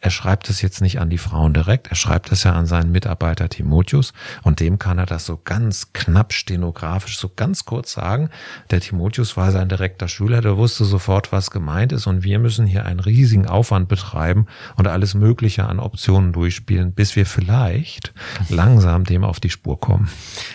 Er 0.01 0.11
schreibt 0.11 0.49
es 0.49 0.63
jetzt 0.63 0.81
nicht 0.81 1.01
an 1.01 1.11
die 1.11 1.19
Frauen 1.19 1.55
direkt, 1.55 1.89
er 1.89 1.97
schreibt 1.97 2.31
es 2.31 2.45
ja 2.45 2.53
an 2.53 2.67
seinen 2.67 2.93
Mitarbeiter 2.93 3.49
Timotheus 3.49 4.13
und 4.43 4.61
dem 4.61 4.79
kann 4.79 4.99
er 4.99 5.07
das 5.07 5.27
so 5.27 5.41
ganz 5.43 5.93
knapp 5.93 6.33
stenografisch, 6.33 7.19
so 7.19 7.29
ganz 7.29 7.65
kurz 7.65 7.93
sagen. 7.93 8.31
Der 8.71 8.81
Timotheus 8.81 9.37
war 9.37 9.51
sein 9.51 9.69
direkter 9.69 10.09
Schüler, 10.09 10.41
der 10.41 10.57
wusste 10.57 10.85
sofort, 10.85 11.33
was 11.33 11.51
gemeint 11.51 11.93
ist 11.93 12.07
und 12.07 12.23
wir 12.23 12.39
müssen 12.39 12.67
hier 12.67 12.87
einen 12.87 13.01
riesigen 13.01 13.47
Aufwand 13.47 13.89
betreiben 13.89 14.47
und 14.77 14.87
alles 14.87 15.15
Mögliche 15.15 15.65
an 15.65 15.81
Optionen 15.81 16.33
durchspielen, 16.33 16.93
bis 16.93 17.17
wir 17.17 17.27
vielleicht 17.27 18.13
langsam 18.49 19.05
dem 19.05 19.25
auf 19.25 19.41
die 19.41 19.51
Spur 19.51 19.81
kommen. 19.81 20.09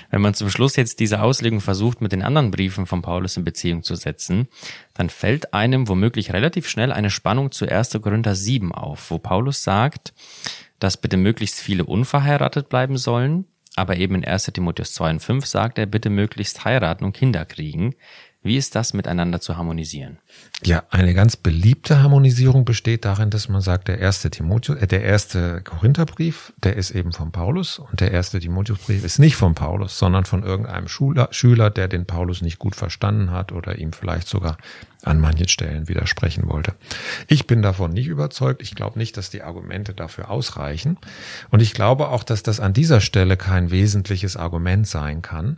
Wenn 0.10 0.21
man 0.21 0.34
zum 0.34 0.49
Schluss 0.49 0.75
jetzt 0.75 0.99
diese 0.99 1.21
Auslegung 1.21 1.60
versucht, 1.60 2.01
mit 2.01 2.12
den 2.12 2.21
anderen 2.21 2.51
Briefen 2.51 2.86
von 2.86 3.01
Paulus 3.01 3.36
in 3.36 3.43
Beziehung 3.43 3.84
zu 3.84 3.95
setzen, 3.95 4.47
dann 4.93 5.10
fällt 5.10 5.53
einem 5.53 5.88
womöglich 5.88 6.34
relativ 6.34 6.67
schnell 6.67 6.91
eine 6.91 7.10
Spannung 7.10 7.51
zu 7.51 7.67
1. 7.67 7.99
Korinther 8.01 8.36
7 8.36 8.71
auf, 8.71 9.10
wo 9.12 9.17
Paulus 9.17 9.63
sagt, 9.63 10.13
dass 10.79 10.97
bitte 10.97 11.17
möglichst 11.17 11.60
viele 11.60 11.86
unverheiratet 11.86 12.69
bleiben 12.69 12.97
sollen, 12.97 13.45
aber 13.75 13.97
eben 13.97 14.15
in 14.15 14.25
1 14.25 14.45
Timotheus 14.45 14.93
2 14.93 15.12
und 15.12 15.19
5 15.19 15.45
sagt 15.45 15.79
er, 15.79 15.86
bitte 15.86 16.10
möglichst 16.10 16.63
heiraten 16.65 17.06
und 17.06 17.13
Kinder 17.13 17.45
kriegen. 17.45 17.95
Wie 18.43 18.58
ist 18.58 18.75
das 18.75 18.93
miteinander 18.93 19.39
zu 19.39 19.56
harmonisieren? 19.56 20.17
Ja, 20.63 20.84
eine 20.89 21.13
ganz 21.13 21.38
beliebte 21.38 22.01
Harmonisierung 22.01 22.65
besteht 22.65 23.06
darin, 23.06 23.29
dass 23.29 23.47
man 23.47 23.62
sagt, 23.62 23.88
der 23.88 23.99
erste 23.99 24.29
Timotheus, 24.29 24.77
äh, 24.77 24.88
der 24.88 25.01
erste 25.03 25.62
Korintherbrief, 25.62 26.51
der 26.62 26.75
ist 26.75 26.91
eben 26.91 27.13
von 27.13 27.32
Paulus 27.32 27.79
und 27.79 28.01
der 28.01 28.12
erste 28.12 28.41
Timotheusbrief 28.41 29.06
ist 29.06 29.17
nicht 29.17 29.38
von 29.38 29.56
Paulus, 29.56 29.97
sondern 29.97 30.25
von 30.25 30.43
irgendeinem 30.43 30.89
Schüler, 30.89 31.29
Schüler, 31.32 31.69
der 31.69 31.88
den 31.88 32.06
Paulus 32.06 32.41
nicht 32.41 32.60
gut 32.60 32.75
verstanden 32.75 33.32
hat 33.32 33.53
oder 33.53 33.77
ihm 33.77 33.93
vielleicht 33.93 34.27
sogar 34.27 34.58
an 35.03 35.21
manchen 35.21 35.47
Stellen 35.47 35.88
widersprechen 35.88 36.47
wollte. 36.47 36.73
Ich 37.27 37.47
bin 37.47 37.62
davon 37.62 37.91
nicht 37.91 38.08
überzeugt. 38.08 38.62
Ich 38.62 38.75
glaube 38.75 38.99
nicht, 38.99 39.15
dass 39.15 39.29
die 39.29 39.41
Argumente 39.41 39.93
dafür 39.93 40.29
ausreichen. 40.29 40.97
Und 41.49 41.62
ich 41.62 41.73
glaube 41.73 42.10
auch, 42.10 42.23
dass 42.23 42.43
das 42.43 42.60
an 42.60 42.73
dieser 42.73 43.01
Stelle 43.01 43.38
kein 43.38 43.71
wesentliches 43.71 44.38
Argument 44.38 44.88
sein 44.88 45.21
kann. 45.21 45.58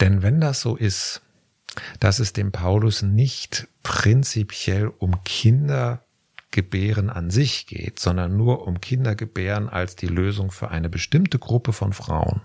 Denn 0.00 0.22
wenn 0.22 0.40
das 0.40 0.60
so 0.60 0.76
ist, 0.76 1.22
dass 2.00 2.18
es 2.18 2.32
dem 2.32 2.52
Paulus 2.52 3.02
nicht 3.02 3.68
prinzipiell 3.82 4.88
um 4.98 5.22
Kindergebären 5.24 7.10
an 7.10 7.30
sich 7.30 7.66
geht, 7.66 7.98
sondern 7.98 8.36
nur 8.36 8.66
um 8.66 8.80
Kindergebären 8.80 9.68
als 9.68 9.96
die 9.96 10.08
Lösung 10.08 10.50
für 10.50 10.70
eine 10.70 10.88
bestimmte 10.88 11.38
Gruppe 11.38 11.72
von 11.72 11.92
Frauen. 11.92 12.42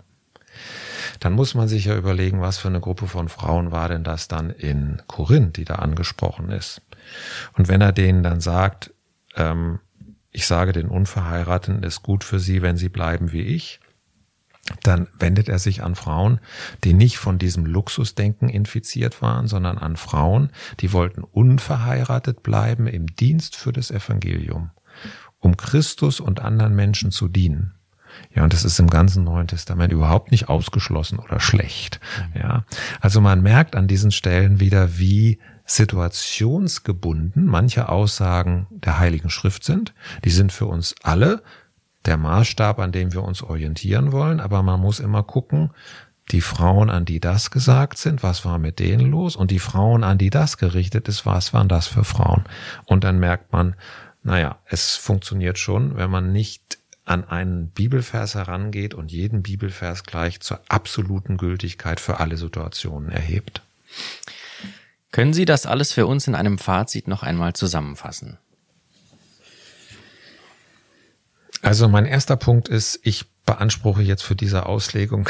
Dann 1.20 1.34
muss 1.34 1.56
man 1.56 1.68
sich 1.68 1.86
ja 1.86 1.96
überlegen, 1.96 2.42
was 2.42 2.58
für 2.58 2.68
eine 2.68 2.82
Gruppe 2.82 3.08
von 3.08 3.30
Frauen 3.30 3.72
war 3.72 3.90
denn 3.90 4.04
das 4.04 4.28
dann 4.28 4.50
in 4.50 5.02
Korinth, 5.08 5.58
die 5.58 5.66
da 5.66 5.76
angesprochen 5.76 6.50
ist. 6.50 6.82
Und 7.54 7.68
wenn 7.68 7.82
er 7.82 7.92
denen 7.92 8.24
dann 8.24 8.42
sagt, 8.42 8.94
ähm, 9.36 9.80
ich 10.32 10.48
sage 10.48 10.72
den 10.72 10.88
Unverheirateten, 10.88 11.84
ist 11.84 12.04
gut 12.04 12.24
für 12.24 12.40
sie, 12.40 12.62
wenn 12.62 12.78
sie 12.78 12.90
bleiben 12.90 13.32
wie 13.32 13.42
ich, 13.42 13.81
dann 14.84 15.08
wendet 15.18 15.50
er 15.50 15.60
sich 15.60 15.84
an 15.84 15.96
Frauen, 15.96 16.40
die 16.84 16.94
nicht 16.94 17.18
von 17.18 17.38
diesem 17.38 17.66
Luxusdenken 17.66 18.50
infiziert 18.50 19.22
waren, 19.22 19.48
sondern 19.48 19.78
an 19.78 19.98
Frauen, 19.98 20.50
die 20.80 20.94
wollten 20.94 21.24
unverheiratet 21.24 22.44
bleiben 22.44 22.88
im 22.88 23.08
Dienst 23.08 23.56
für 23.56 23.72
das 23.72 23.92
Evangelium, 23.92 24.72
um 25.40 25.58
Christus 25.58 26.20
und 26.20 26.40
anderen 26.40 26.76
Menschen 26.76 27.12
zu 27.12 27.28
dienen. 27.28 27.74
Ja, 28.36 28.44
und 28.44 28.54
das 28.54 28.66
ist 28.66 28.80
im 28.80 28.90
ganzen 28.90 29.24
Neuen 29.24 29.48
Testament 29.48 29.94
überhaupt 29.94 30.32
nicht 30.32 30.50
ausgeschlossen 30.50 31.18
oder 31.20 31.40
schlecht. 31.40 32.00
Ja, 32.34 32.66
also 33.00 33.22
man 33.22 33.42
merkt 33.42 33.76
an 33.76 33.88
diesen 33.88 34.12
Stellen 34.12 34.60
wieder, 34.60 34.98
wie 34.98 35.40
situationsgebunden 35.66 37.46
manche 37.46 37.90
Aussagen 37.90 38.68
der 38.70 39.00
Heiligen 39.00 39.30
Schrift 39.30 39.64
sind. 39.64 39.94
Die 40.26 40.30
sind 40.30 40.52
für 40.52 40.66
uns 40.66 40.96
alle 41.04 41.44
der 42.06 42.18
Maßstab, 42.18 42.80
an 42.80 42.92
dem 42.92 43.14
wir 43.14 43.24
uns 43.24 43.44
orientieren 43.44 44.12
wollen, 44.12 44.40
aber 44.40 44.64
man 44.64 44.80
muss 44.80 45.00
immer 45.00 45.24
gucken, 45.24 45.72
die 46.32 46.42
Frauen, 46.42 46.90
an 46.90 47.06
die 47.06 47.20
das 47.20 47.52
gesagt 47.52 47.98
sind, 47.98 48.24
was 48.24 48.46
war 48.46 48.58
mit 48.58 48.80
denen 48.80 49.12
los? 49.12 49.36
Und 49.36 49.52
die 49.52 49.60
Frauen, 49.60 50.04
an 50.04 50.18
die 50.18 50.30
das 50.30 50.58
gerichtet 50.58 51.08
ist, 51.08 51.26
was 51.26 51.54
waren 51.54 51.68
das 51.68 51.88
für 51.88 52.04
Frauen? 52.04 52.46
Und 52.86 53.04
dann 53.04 53.20
merkt 53.20 53.52
man, 53.52 53.76
naja, 54.24 54.58
es 54.66 54.96
funktioniert 54.96 55.58
schon, 55.58 55.98
wenn 55.98 56.10
man 56.10 56.32
nicht 56.32 56.78
an 57.06 57.28
einen 57.28 57.70
Bibelvers 57.70 58.36
herangeht 58.36 58.94
und 58.94 59.12
jeden 59.12 59.42
Bibelvers 59.44 60.04
gleich 60.04 60.40
zur 60.40 60.62
absoluten 60.70 61.38
Gültigkeit 61.38 62.00
für 62.00 62.20
alle 62.20 62.38
Situationen 62.38 63.10
erhebt. 63.10 63.62
Können 65.12 65.34
Sie 65.34 65.46
das 65.46 65.66
alles 65.66 65.92
für 65.92 66.06
uns 66.06 66.28
in 66.28 66.36
einem 66.36 66.58
Fazit 66.58 67.08
noch 67.08 67.24
einmal 67.24 67.54
zusammenfassen? 67.54 68.38
Also 71.62 71.88
mein 71.88 72.06
erster 72.06 72.38
Punkt 72.38 72.70
ist, 72.70 73.00
ich 73.04 73.26
beanspruche 73.46 74.02
jetzt 74.02 74.24
für 74.24 74.36
diese 74.36 74.66
Auslegung 74.66 75.28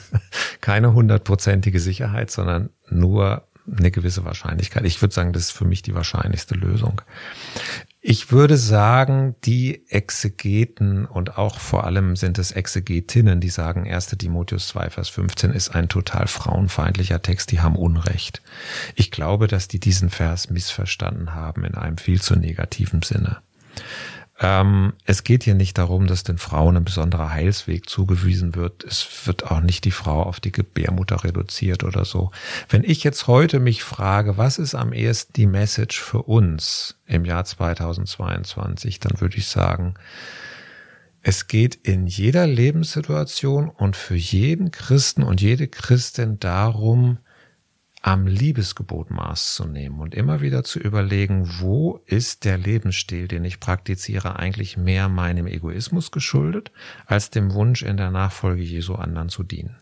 keine 0.60 0.92
hundertprozentige 0.92 1.80
Sicherheit, 1.80 2.30
sondern 2.30 2.70
nur 2.88 3.46
eine 3.70 3.90
gewisse 3.90 4.24
Wahrscheinlichkeit. 4.24 4.84
Ich 4.84 5.00
würde 5.00 5.14
sagen, 5.14 5.32
das 5.32 5.44
ist 5.44 5.52
für 5.52 5.64
mich 5.64 5.82
die 5.82 5.94
wahrscheinlichste 5.94 6.54
Lösung. 6.54 7.00
Ich 8.06 8.30
würde 8.30 8.58
sagen, 8.58 9.34
die 9.44 9.88
Exegeten 9.88 11.06
und 11.06 11.38
auch 11.38 11.58
vor 11.58 11.84
allem 11.84 12.16
sind 12.16 12.38
es 12.38 12.52
Exegetinnen, 12.52 13.40
die 13.40 13.48
sagen, 13.48 13.90
1. 13.90 14.08
Timotheus 14.08 14.68
2, 14.68 14.90
Vers 14.90 15.08
15 15.08 15.52
ist 15.52 15.74
ein 15.74 15.88
total 15.88 16.26
frauenfeindlicher 16.26 17.22
Text, 17.22 17.50
die 17.50 17.60
haben 17.60 17.76
Unrecht. 17.76 18.42
Ich 18.94 19.10
glaube, 19.10 19.46
dass 19.46 19.68
die 19.68 19.80
diesen 19.80 20.10
Vers 20.10 20.50
missverstanden 20.50 21.32
haben 21.34 21.64
in 21.64 21.74
einem 21.74 21.96
viel 21.96 22.20
zu 22.20 22.36
negativen 22.36 23.00
Sinne. 23.00 23.38
Ähm, 24.40 24.94
es 25.04 25.22
geht 25.22 25.44
hier 25.44 25.54
nicht 25.54 25.78
darum, 25.78 26.06
dass 26.06 26.24
den 26.24 26.38
Frauen 26.38 26.76
ein 26.76 26.84
besonderer 26.84 27.30
Heilsweg 27.30 27.88
zugewiesen 27.88 28.56
wird. 28.56 28.82
Es 28.82 29.26
wird 29.26 29.50
auch 29.50 29.60
nicht 29.60 29.84
die 29.84 29.92
Frau 29.92 30.22
auf 30.24 30.40
die 30.40 30.50
Gebärmutter 30.50 31.22
reduziert 31.22 31.84
oder 31.84 32.04
so. 32.04 32.32
Wenn 32.68 32.82
ich 32.82 33.04
jetzt 33.04 33.28
heute 33.28 33.60
mich 33.60 33.84
frage, 33.84 34.36
was 34.36 34.58
ist 34.58 34.74
am 34.74 34.92
ehesten 34.92 35.34
die 35.34 35.46
Message 35.46 36.00
für 36.00 36.22
uns 36.22 36.96
im 37.06 37.24
Jahr 37.24 37.44
2022, 37.44 38.98
dann 38.98 39.20
würde 39.20 39.36
ich 39.36 39.46
sagen, 39.46 39.94
es 41.22 41.46
geht 41.46 41.76
in 41.76 42.06
jeder 42.06 42.46
Lebenssituation 42.46 43.70
und 43.70 43.96
für 43.96 44.16
jeden 44.16 44.72
Christen 44.72 45.22
und 45.22 45.40
jede 45.40 45.68
Christin 45.68 46.38
darum, 46.40 47.18
am 48.06 48.26
Liebesgebot 48.26 49.10
Maß 49.10 49.54
zu 49.54 49.64
nehmen 49.64 49.98
und 49.98 50.14
immer 50.14 50.42
wieder 50.42 50.62
zu 50.62 50.78
überlegen, 50.78 51.48
wo 51.60 52.02
ist 52.04 52.44
der 52.44 52.58
Lebensstil, 52.58 53.28
den 53.28 53.46
ich 53.46 53.60
praktiziere, 53.60 54.38
eigentlich 54.38 54.76
mehr 54.76 55.08
meinem 55.08 55.46
Egoismus 55.46 56.10
geschuldet, 56.10 56.70
als 57.06 57.30
dem 57.30 57.54
Wunsch 57.54 57.82
in 57.82 57.96
der 57.96 58.10
Nachfolge 58.10 58.62
Jesu 58.62 58.94
anderen 58.94 59.30
zu 59.30 59.42
dienen. 59.42 59.76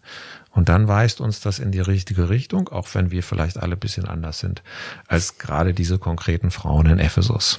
Und 0.52 0.68
dann 0.68 0.86
weist 0.86 1.20
uns 1.20 1.40
das 1.40 1.58
in 1.58 1.72
die 1.72 1.80
richtige 1.80 2.28
Richtung, 2.28 2.68
auch 2.68 2.86
wenn 2.94 3.10
wir 3.10 3.24
vielleicht 3.24 3.58
alle 3.58 3.76
bisschen 3.76 4.04
anders 4.04 4.38
sind, 4.38 4.62
als 5.08 5.38
gerade 5.38 5.74
diese 5.74 5.98
konkreten 5.98 6.52
Frauen 6.52 6.86
in 6.86 7.00
Ephesus. 7.00 7.58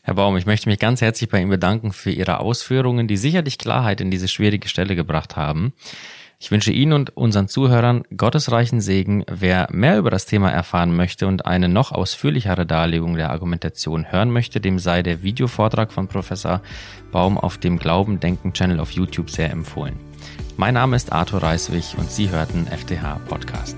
Herr 0.00 0.14
Baum, 0.14 0.38
ich 0.38 0.46
möchte 0.46 0.70
mich 0.70 0.78
ganz 0.78 1.02
herzlich 1.02 1.28
bei 1.28 1.38
Ihnen 1.38 1.50
bedanken 1.50 1.92
für 1.92 2.10
Ihre 2.10 2.38
Ausführungen, 2.38 3.08
die 3.08 3.18
sicherlich 3.18 3.58
Klarheit 3.58 4.00
in 4.00 4.10
diese 4.10 4.28
schwierige 4.28 4.70
Stelle 4.70 4.96
gebracht 4.96 5.36
haben. 5.36 5.74
Ich 6.38 6.50
wünsche 6.50 6.70
Ihnen 6.70 6.92
und 6.92 7.16
unseren 7.16 7.48
Zuhörern 7.48 8.02
gottesreichen 8.14 8.82
Segen. 8.82 9.24
Wer 9.26 9.68
mehr 9.70 9.98
über 9.98 10.10
das 10.10 10.26
Thema 10.26 10.50
erfahren 10.50 10.94
möchte 10.94 11.26
und 11.26 11.46
eine 11.46 11.68
noch 11.68 11.92
ausführlichere 11.92 12.66
Darlegung 12.66 13.16
der 13.16 13.30
Argumentation 13.30 14.12
hören 14.12 14.30
möchte, 14.30 14.60
dem 14.60 14.78
sei 14.78 15.02
der 15.02 15.22
Videovortrag 15.22 15.92
von 15.92 16.08
Professor 16.08 16.60
Baum 17.10 17.38
auf 17.38 17.56
dem 17.56 17.78
Glauben 17.78 18.20
Denken 18.20 18.52
Channel 18.52 18.80
auf 18.80 18.90
YouTube 18.90 19.30
sehr 19.30 19.50
empfohlen. 19.50 19.98
Mein 20.58 20.74
Name 20.74 20.96
ist 20.96 21.10
Arthur 21.10 21.42
Reiswig 21.42 21.96
und 21.96 22.10
Sie 22.10 22.28
hörten 22.28 22.66
FTH 22.66 23.18
Podcast. 23.28 23.76